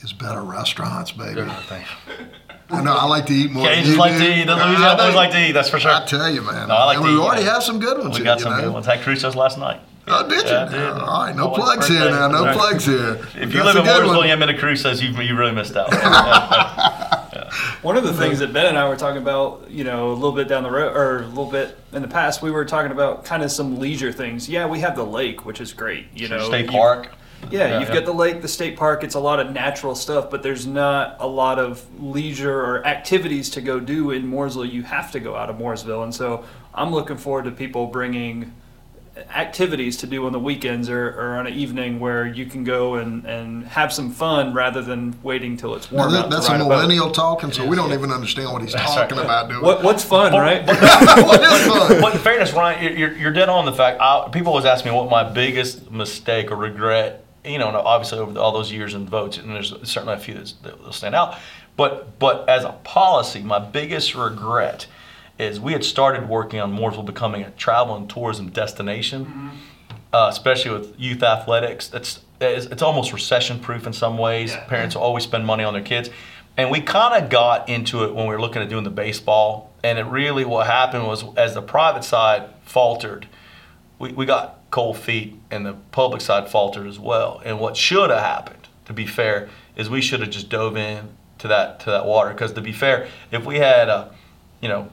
is 0.00 0.12
better 0.12 0.42
restaurants, 0.42 1.12
baby. 1.12 1.42
I 2.68 2.82
know 2.82 2.94
I 2.94 3.04
like 3.06 3.26
to 3.26 3.32
eat 3.32 3.52
more. 3.52 3.64
Yeah, 3.64 3.78
you 3.78 3.84
just 3.84 3.98
like 3.98 4.12
do. 4.12 4.18
to 4.18 4.40
eat. 4.40 4.46
The 4.46 4.52
I 4.52 4.68
Louisiana 4.70 5.02
boys 5.02 5.14
like 5.14 5.30
to 5.30 5.48
eat. 5.48 5.52
That's 5.52 5.70
for 5.70 5.78
sure. 5.78 5.92
I 5.92 6.04
tell 6.04 6.28
you, 6.28 6.42
man. 6.42 6.68
No, 6.68 6.74
I 6.74 6.84
like 6.84 6.96
and 6.96 7.06
to 7.06 7.12
we 7.12 7.16
eat, 7.16 7.20
already 7.20 7.42
yeah. 7.42 7.54
have 7.54 7.62
some 7.62 7.78
good 7.78 7.98
ones. 7.98 8.10
We 8.10 8.16
here, 8.16 8.24
got 8.24 8.40
some 8.40 8.56
know? 8.56 8.64
good 8.64 8.72
ones. 8.72 8.86
Had 8.86 9.02
Crusoe's 9.02 9.36
last 9.36 9.58
night. 9.58 9.80
Oh, 10.08 10.28
did 10.28 10.44
you? 10.44 10.50
Yeah, 10.50 10.66
I 10.66 10.68
did. 10.70 10.80
All 10.80 11.24
right, 11.24 11.36
no 11.36 11.50
plugs 11.50 11.88
here 11.88 12.10
now. 12.10 12.28
No 12.28 12.52
plugs 12.52 12.86
here. 12.86 13.20
If 13.34 13.52
you 13.52 13.62
That's 13.62 13.74
live 13.74 13.76
in 13.76 13.84
Mooresville 13.84 14.22
you 14.22 14.30
haven't 14.30 14.46
been 14.46 14.54
to 14.54 14.60
Crusoe's, 14.60 15.02
you 15.02 15.10
you 15.20 15.36
really 15.36 15.52
missed 15.52 15.76
out. 15.76 15.90
One 17.82 17.96
of 17.96 18.04
the 18.04 18.10
uh-huh. 18.10 18.18
things 18.18 18.38
that 18.40 18.52
Ben 18.52 18.66
and 18.66 18.78
I 18.78 18.88
were 18.88 18.96
talking 18.96 19.22
about, 19.22 19.70
you 19.70 19.84
know, 19.84 20.12
a 20.12 20.14
little 20.14 20.32
bit 20.32 20.48
down 20.48 20.62
the 20.62 20.70
road, 20.70 20.96
or 20.96 21.22
a 21.22 21.26
little 21.26 21.50
bit 21.50 21.78
in 21.92 22.02
the 22.02 22.08
past, 22.08 22.42
we 22.42 22.50
were 22.50 22.64
talking 22.64 22.92
about 22.92 23.24
kind 23.24 23.42
of 23.42 23.50
some 23.50 23.78
leisure 23.78 24.12
things. 24.12 24.48
Yeah, 24.48 24.66
we 24.66 24.80
have 24.80 24.96
the 24.96 25.04
lake, 25.04 25.44
which 25.44 25.60
is 25.60 25.72
great. 25.72 26.06
You 26.14 26.28
know, 26.28 26.48
State 26.48 26.66
you- 26.66 26.72
park. 26.72 27.10
Yeah, 27.50 27.68
Yeah, 27.68 27.78
you've 27.80 27.88
yeah. 27.90 27.96
got 27.96 28.04
the 28.06 28.14
lake, 28.14 28.42
the 28.42 28.48
state 28.48 28.76
park. 28.76 29.04
It's 29.04 29.14
a 29.14 29.20
lot 29.20 29.38
of 29.40 29.52
natural 29.52 29.94
stuff, 29.94 30.30
but 30.30 30.42
there's 30.42 30.66
not 30.66 31.16
a 31.20 31.26
lot 31.26 31.58
of 31.58 31.84
leisure 32.02 32.60
or 32.60 32.84
activities 32.86 33.50
to 33.50 33.60
go 33.60 33.78
do 33.78 34.10
in 34.10 34.28
Mooresville. 34.28 34.72
You 34.72 34.82
have 34.82 35.12
to 35.12 35.20
go 35.20 35.36
out 35.36 35.50
of 35.50 35.56
Mooresville, 35.56 36.02
and 36.02 36.14
so 36.14 36.44
I'm 36.74 36.92
looking 36.92 37.16
forward 37.16 37.44
to 37.44 37.50
people 37.50 37.86
bringing 37.86 38.52
activities 39.34 39.96
to 39.98 40.06
do 40.06 40.26
on 40.26 40.32
the 40.32 40.38
weekends 40.38 40.90
or, 40.90 41.08
or 41.08 41.36
on 41.38 41.46
an 41.46 41.52
evening 41.54 41.98
where 41.98 42.26
you 42.26 42.44
can 42.46 42.64
go 42.64 42.96
and, 42.96 43.24
and 43.24 43.64
have 43.66 43.92
some 43.92 44.10
fun 44.10 44.52
rather 44.52 44.82
than 44.82 45.14
waiting 45.22 45.56
till 45.56 45.74
it's 45.74 45.90
Now, 45.90 46.00
warm 46.00 46.12
that- 46.12 46.30
that's 46.30 46.48
a 46.48 46.52
ride 46.52 46.58
boat. 46.58 46.68
millennial 46.68 47.10
talking, 47.10 47.50
so 47.52 47.66
we 47.66 47.76
don't 47.76 47.92
even 47.92 48.10
understand 48.10 48.52
what 48.52 48.62
he's 48.62 48.74
talking 48.74 49.18
about 49.18 49.48
doing. 49.48 49.62
What, 49.62 49.82
what's 49.82 50.04
fun, 50.04 50.32
right? 50.32 50.66
what 50.66 51.40
is 51.42 51.66
fun? 51.66 52.00
But 52.00 52.14
in 52.14 52.20
fairness, 52.20 52.52
Ryan, 52.52 52.82
you're- 52.82 52.98
you're, 52.98 53.12
you're 53.16 53.32
dead 53.32 53.48
on 53.48 53.64
the 53.64 53.72
fact. 53.72 54.00
I, 54.00 54.28
people 54.32 54.48
always 54.52 54.66
ask 54.66 54.84
me 54.84 54.90
what 54.90 55.08
my 55.10 55.22
biggest 55.24 55.90
mistake 55.90 56.50
or 56.50 56.56
regret. 56.56 57.22
You 57.44 57.58
know, 57.58 57.68
and 57.68 57.76
obviously 57.76 58.18
over 58.18 58.32
the, 58.32 58.40
all 58.40 58.50
those 58.52 58.72
years 58.72 58.94
in 58.94 59.06
votes, 59.06 59.38
and 59.38 59.48
there's 59.54 59.72
certainly 59.88 60.14
a 60.14 60.18
few 60.18 60.34
that's- 60.34 60.54
that 60.64 60.82
will 60.82 60.92
stand 60.92 61.14
out. 61.14 61.36
But 61.76 62.18
but 62.18 62.48
as 62.48 62.64
a 62.64 62.72
policy, 62.84 63.40
my 63.42 63.58
biggest 63.60 64.14
regret 64.14 64.86
is 65.38 65.60
we 65.60 65.72
had 65.72 65.84
started 65.84 66.28
working 66.28 66.60
on 66.60 66.72
Mooresville 66.72 67.04
becoming 67.04 67.42
a 67.42 67.50
travel 67.52 67.96
and 67.96 68.08
tourism 68.08 68.50
destination, 68.50 69.50
uh, 70.12 70.28
especially 70.30 70.70
with 70.70 70.98
youth 70.98 71.22
athletics. 71.22 71.88
That's 71.88 72.20
it's, 72.40 72.66
it's 72.66 72.82
almost 72.82 73.12
recession 73.12 73.60
proof 73.60 73.86
in 73.86 73.92
some 73.92 74.18
ways. 74.18 74.52
Yeah. 74.52 74.64
Parents 74.64 74.94
will 74.94 75.02
always 75.02 75.24
spend 75.24 75.46
money 75.46 75.64
on 75.64 75.72
their 75.72 75.82
kids. 75.82 76.10
And 76.56 76.70
we 76.70 76.80
kind 76.80 77.22
of 77.22 77.30
got 77.30 77.68
into 77.68 78.04
it 78.04 78.14
when 78.14 78.26
we 78.26 78.34
were 78.34 78.40
looking 78.40 78.62
at 78.62 78.68
doing 78.68 78.84
the 78.84 78.90
baseball. 78.90 79.72
And 79.82 79.98
it 79.98 80.04
really, 80.04 80.44
what 80.44 80.66
happened 80.66 81.06
was 81.06 81.24
as 81.36 81.54
the 81.54 81.62
private 81.62 82.02
side 82.02 82.48
faltered, 82.62 83.28
we, 83.98 84.12
we 84.12 84.26
got 84.26 84.60
cold 84.70 84.98
feet 84.98 85.38
and 85.50 85.66
the 85.66 85.74
public 85.92 86.20
side 86.20 86.48
faltered 86.48 86.86
as 86.86 86.98
well. 86.98 87.40
And 87.44 87.60
what 87.60 87.76
should 87.76 88.10
have 88.10 88.20
happened, 88.20 88.68
to 88.86 88.92
be 88.92 89.06
fair, 89.06 89.48
is 89.76 89.90
we 89.90 90.00
should 90.00 90.20
have 90.20 90.30
just 90.30 90.48
dove 90.48 90.76
in 90.76 91.10
to 91.38 91.48
that 91.48 91.80
to 91.80 91.90
that 91.90 92.06
water. 92.06 92.30
Because 92.30 92.52
to 92.54 92.62
be 92.62 92.72
fair, 92.72 93.08
if 93.30 93.44
we 93.44 93.56
had 93.56 93.88
a, 93.88 94.14
you 94.60 94.68
know, 94.68 94.90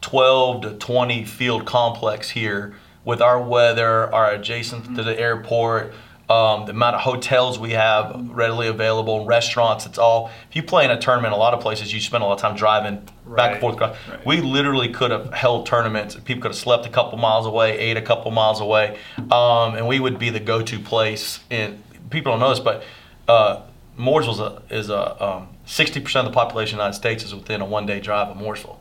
12 0.00 0.62
to 0.62 0.74
20 0.74 1.24
field 1.24 1.66
complex 1.66 2.30
here 2.30 2.74
with 3.04 3.20
our 3.20 3.40
weather, 3.40 4.12
our 4.14 4.32
adjacent 4.32 4.96
to 4.96 5.02
the 5.02 5.18
airport, 5.18 5.92
um, 6.30 6.64
the 6.64 6.70
amount 6.70 6.94
of 6.94 7.02
hotels 7.02 7.58
we 7.58 7.72
have 7.72 8.28
readily 8.30 8.68
available, 8.68 9.26
restaurants, 9.26 9.84
it's 9.84 9.98
all. 9.98 10.30
If 10.48 10.54
you 10.54 10.62
play 10.62 10.84
in 10.84 10.90
a 10.92 11.00
tournament, 11.00 11.34
a 11.34 11.36
lot 11.36 11.54
of 11.54 11.60
places 11.60 11.92
you 11.92 12.00
spend 12.00 12.22
a 12.22 12.26
lot 12.26 12.34
of 12.34 12.40
time 12.40 12.56
driving 12.56 13.02
back 13.26 13.52
and 13.52 13.60
forth. 13.60 13.74
across. 13.74 13.96
right. 14.08 14.24
We 14.24 14.40
literally 14.40 14.90
could 14.90 15.10
have 15.10 15.32
held 15.34 15.66
tournaments. 15.66 16.14
People 16.14 16.42
could 16.42 16.52
have 16.52 16.56
slept 16.56 16.86
a 16.86 16.88
couple 16.88 17.18
miles 17.18 17.46
away, 17.46 17.76
ate 17.78 17.96
a 17.96 18.02
couple 18.02 18.30
miles 18.30 18.60
away, 18.60 18.96
um, 19.18 19.74
and 19.74 19.88
we 19.88 19.98
would 19.98 20.20
be 20.20 20.30
the 20.30 20.38
go-to 20.38 20.78
place. 20.78 21.40
And 21.50 21.82
people 22.10 22.32
don't 22.32 22.40
know 22.40 22.50
this, 22.50 22.60
but 22.60 22.84
uh, 23.26 23.62
Mooresville 23.98 24.30
is 24.30 24.38
a, 24.38 24.62
is 24.70 24.90
a 24.90 25.24
um, 25.24 25.48
60% 25.66 26.16
of 26.20 26.26
the 26.26 26.30
population 26.30 26.76
of 26.76 26.78
the 26.78 26.84
United 26.84 26.96
States 26.96 27.24
is 27.24 27.34
within 27.34 27.60
a 27.60 27.66
one-day 27.66 27.98
drive 27.98 28.28
of 28.28 28.36
Mooresville. 28.36 28.76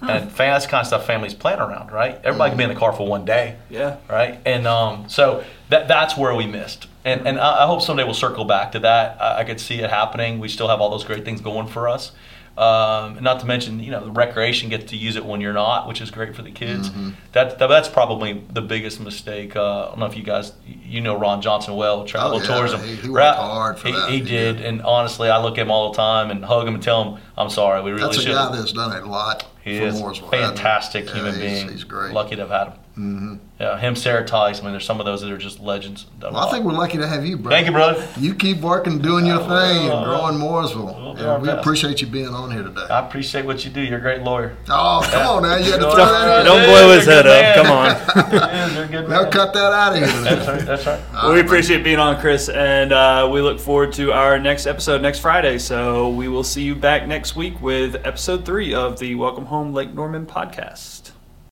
And 0.00 0.30
fa- 0.30 0.36
that's 0.38 0.64
the 0.64 0.70
kind 0.70 0.80
of 0.82 0.86
stuff 0.86 1.06
families 1.06 1.34
plan 1.34 1.58
around, 1.58 1.90
right? 1.90 2.20
Everybody 2.22 2.50
can 2.50 2.58
be 2.58 2.64
in 2.64 2.70
the 2.70 2.76
car 2.76 2.92
for 2.92 3.06
one 3.06 3.24
day, 3.24 3.56
yeah. 3.68 3.96
right? 4.08 4.38
And 4.46 4.66
um, 4.66 5.08
so 5.08 5.44
that 5.70 5.88
that's 5.88 6.16
where 6.16 6.34
we 6.34 6.46
missed. 6.46 6.86
And, 7.04 7.26
and 7.26 7.38
I, 7.40 7.64
I 7.64 7.66
hope 7.66 7.82
someday 7.82 8.04
we'll 8.04 8.14
circle 8.14 8.44
back 8.44 8.72
to 8.72 8.78
that. 8.80 9.20
I, 9.20 9.40
I 9.40 9.44
could 9.44 9.60
see 9.60 9.80
it 9.80 9.90
happening. 9.90 10.38
We 10.38 10.48
still 10.48 10.68
have 10.68 10.80
all 10.80 10.90
those 10.90 11.04
great 11.04 11.24
things 11.24 11.40
going 11.40 11.66
for 11.66 11.88
us. 11.88 12.12
Um, 12.58 13.22
not 13.22 13.38
to 13.38 13.46
mention, 13.46 13.78
you 13.78 13.92
know, 13.92 14.04
the 14.04 14.10
recreation 14.10 14.68
gets 14.68 14.86
to 14.90 14.96
use 14.96 15.14
it 15.14 15.24
when 15.24 15.40
you're 15.40 15.52
not, 15.52 15.86
which 15.86 16.00
is 16.00 16.10
great 16.10 16.34
for 16.34 16.42
the 16.42 16.50
kids. 16.50 16.90
That, 17.32 17.58
that 17.60 17.66
that's 17.68 17.88
probably 17.88 18.44
the 18.50 18.60
biggest 18.62 18.98
mistake. 18.98 19.54
Uh, 19.54 19.84
I 19.84 19.86
don't 19.90 20.00
know 20.00 20.06
if 20.06 20.16
you 20.16 20.24
guys, 20.24 20.52
you 20.66 21.00
know, 21.00 21.16
Ron 21.16 21.40
Johnson 21.40 21.76
well, 21.76 22.04
travel 22.04 22.38
Oh, 22.38 22.40
yeah. 22.40 22.46
tourism. 22.46 22.82
He- 22.82 22.96
he 22.96 23.08
worked 23.08 23.36
hard 23.36 23.78
for 23.78 23.86
he, 23.86 23.94
that. 23.94 24.10
He 24.10 24.16
He 24.18 24.24
did, 24.24 24.56
did. 24.56 24.66
and 24.66 24.82
honestly, 24.82 25.30
I 25.30 25.40
look 25.40 25.56
at 25.56 25.62
him 25.62 25.70
all 25.70 25.92
the 25.92 25.96
time 25.96 26.32
and 26.32 26.44
hug 26.44 26.66
him 26.66 26.74
and 26.74 26.82
tell 26.82 27.04
him, 27.04 27.22
"I'm 27.36 27.48
sorry, 27.50 27.80
we 27.80 27.92
really 27.92 28.02
That's 28.02 28.18
a 28.18 28.22
should." 28.22 28.32
guy 28.32 28.50
that's 28.56 28.72
done 28.72 28.90
a 29.00 29.06
lot 29.06 29.44
He 29.62 29.78
for 29.78 29.84
is 29.86 30.02
Mooresville. 30.02 30.30
fantastic 30.30 31.08
human 31.10 31.34
Yeah, 31.34 31.40
he's- 31.40 31.58
being. 31.62 31.68
He's 31.70 31.84
great. 31.84 32.12
Lucky 32.12 32.34
to 32.34 32.42
have 32.42 32.50
had 32.50 32.66
him. 32.68 32.78
Mm-hmm. 32.98 33.34
Yeah, 33.60 33.78
him, 33.78 33.94
Sarah 33.96 34.24
Tice. 34.26 34.60
I 34.60 34.62
mean, 34.62 34.72
there's 34.72 34.84
some 34.84 34.98
of 34.98 35.06
those 35.06 35.20
that 35.20 35.30
are 35.30 35.38
just 35.38 35.60
legends. 35.60 36.06
Well, 36.20 36.36
I 36.36 36.50
think 36.50 36.64
we're 36.64 36.72
lucky 36.72 36.98
to 36.98 37.06
have 37.06 37.24
you, 37.24 37.36
brother. 37.36 37.54
Thank 37.56 37.66
you, 37.66 37.72
brother. 37.72 38.08
You 38.18 38.34
keep 38.34 38.58
working, 38.60 38.98
doing 38.98 39.24
your 39.26 39.38
thing, 39.38 39.48
Uh, 39.88 39.96
and 39.96 40.04
growing 40.04 40.40
we'll 40.40 40.62
Mooresville. 40.64 41.16
And 41.18 41.42
we 41.42 41.48
best. 41.48 41.60
appreciate 41.60 42.00
you 42.00 42.06
being 42.08 42.28
on 42.28 42.50
here 42.50 42.62
today. 42.64 42.86
I 42.90 43.06
appreciate 43.06 43.44
what 43.46 43.64
you 43.64 43.70
do. 43.70 43.80
You're 43.80 43.98
a 43.98 44.00
great 44.00 44.22
lawyer. 44.22 44.56
Oh, 44.68 45.00
come 45.10 45.26
on 45.28 45.42
now. 45.44 45.56
You 45.56 45.70
had 45.72 45.76
to 45.76 45.78
Don't- 45.86 45.94
throw 45.94 46.04
that 46.06 46.40
in. 46.40 46.46
Don't 46.46 46.64
blow 46.66 46.86
you're 46.86 46.96
his 46.96 47.06
head 47.06 47.26
up. 47.26 47.42
man. 47.42 47.54
Come 47.54 47.72
on. 47.72 48.32
Yeah, 48.48 48.74
you're 48.74 48.84
a 48.84 48.88
good 48.88 49.08
Now 49.08 49.30
cut 49.30 49.52
that 49.54 49.72
out 49.72 49.92
of 49.92 49.98
here. 49.98 50.06
That's 50.22 50.48
right. 50.48 50.60
That's 50.66 50.86
right. 50.86 51.00
Well, 51.12 51.32
we 51.34 51.40
appreciate 51.40 51.84
being 51.84 51.98
on, 52.00 52.20
Chris, 52.20 52.48
and 52.48 52.92
uh, 52.92 53.28
we 53.32 53.40
look 53.42 53.60
forward 53.60 53.92
to 53.94 54.12
our 54.12 54.38
next 54.40 54.66
episode 54.66 55.02
next 55.02 55.20
Friday. 55.20 55.58
So 55.58 56.08
we 56.08 56.26
will 56.28 56.44
see 56.44 56.62
you 56.62 56.74
back 56.74 57.06
next 57.06 57.36
week 57.36 57.60
with 57.62 57.94
episode 58.04 58.44
three 58.44 58.74
of 58.74 58.98
the 58.98 59.14
Welcome 59.14 59.46
Home 59.46 59.72
Lake 59.72 59.94
Norman 59.94 60.26
podcast. 60.26 61.10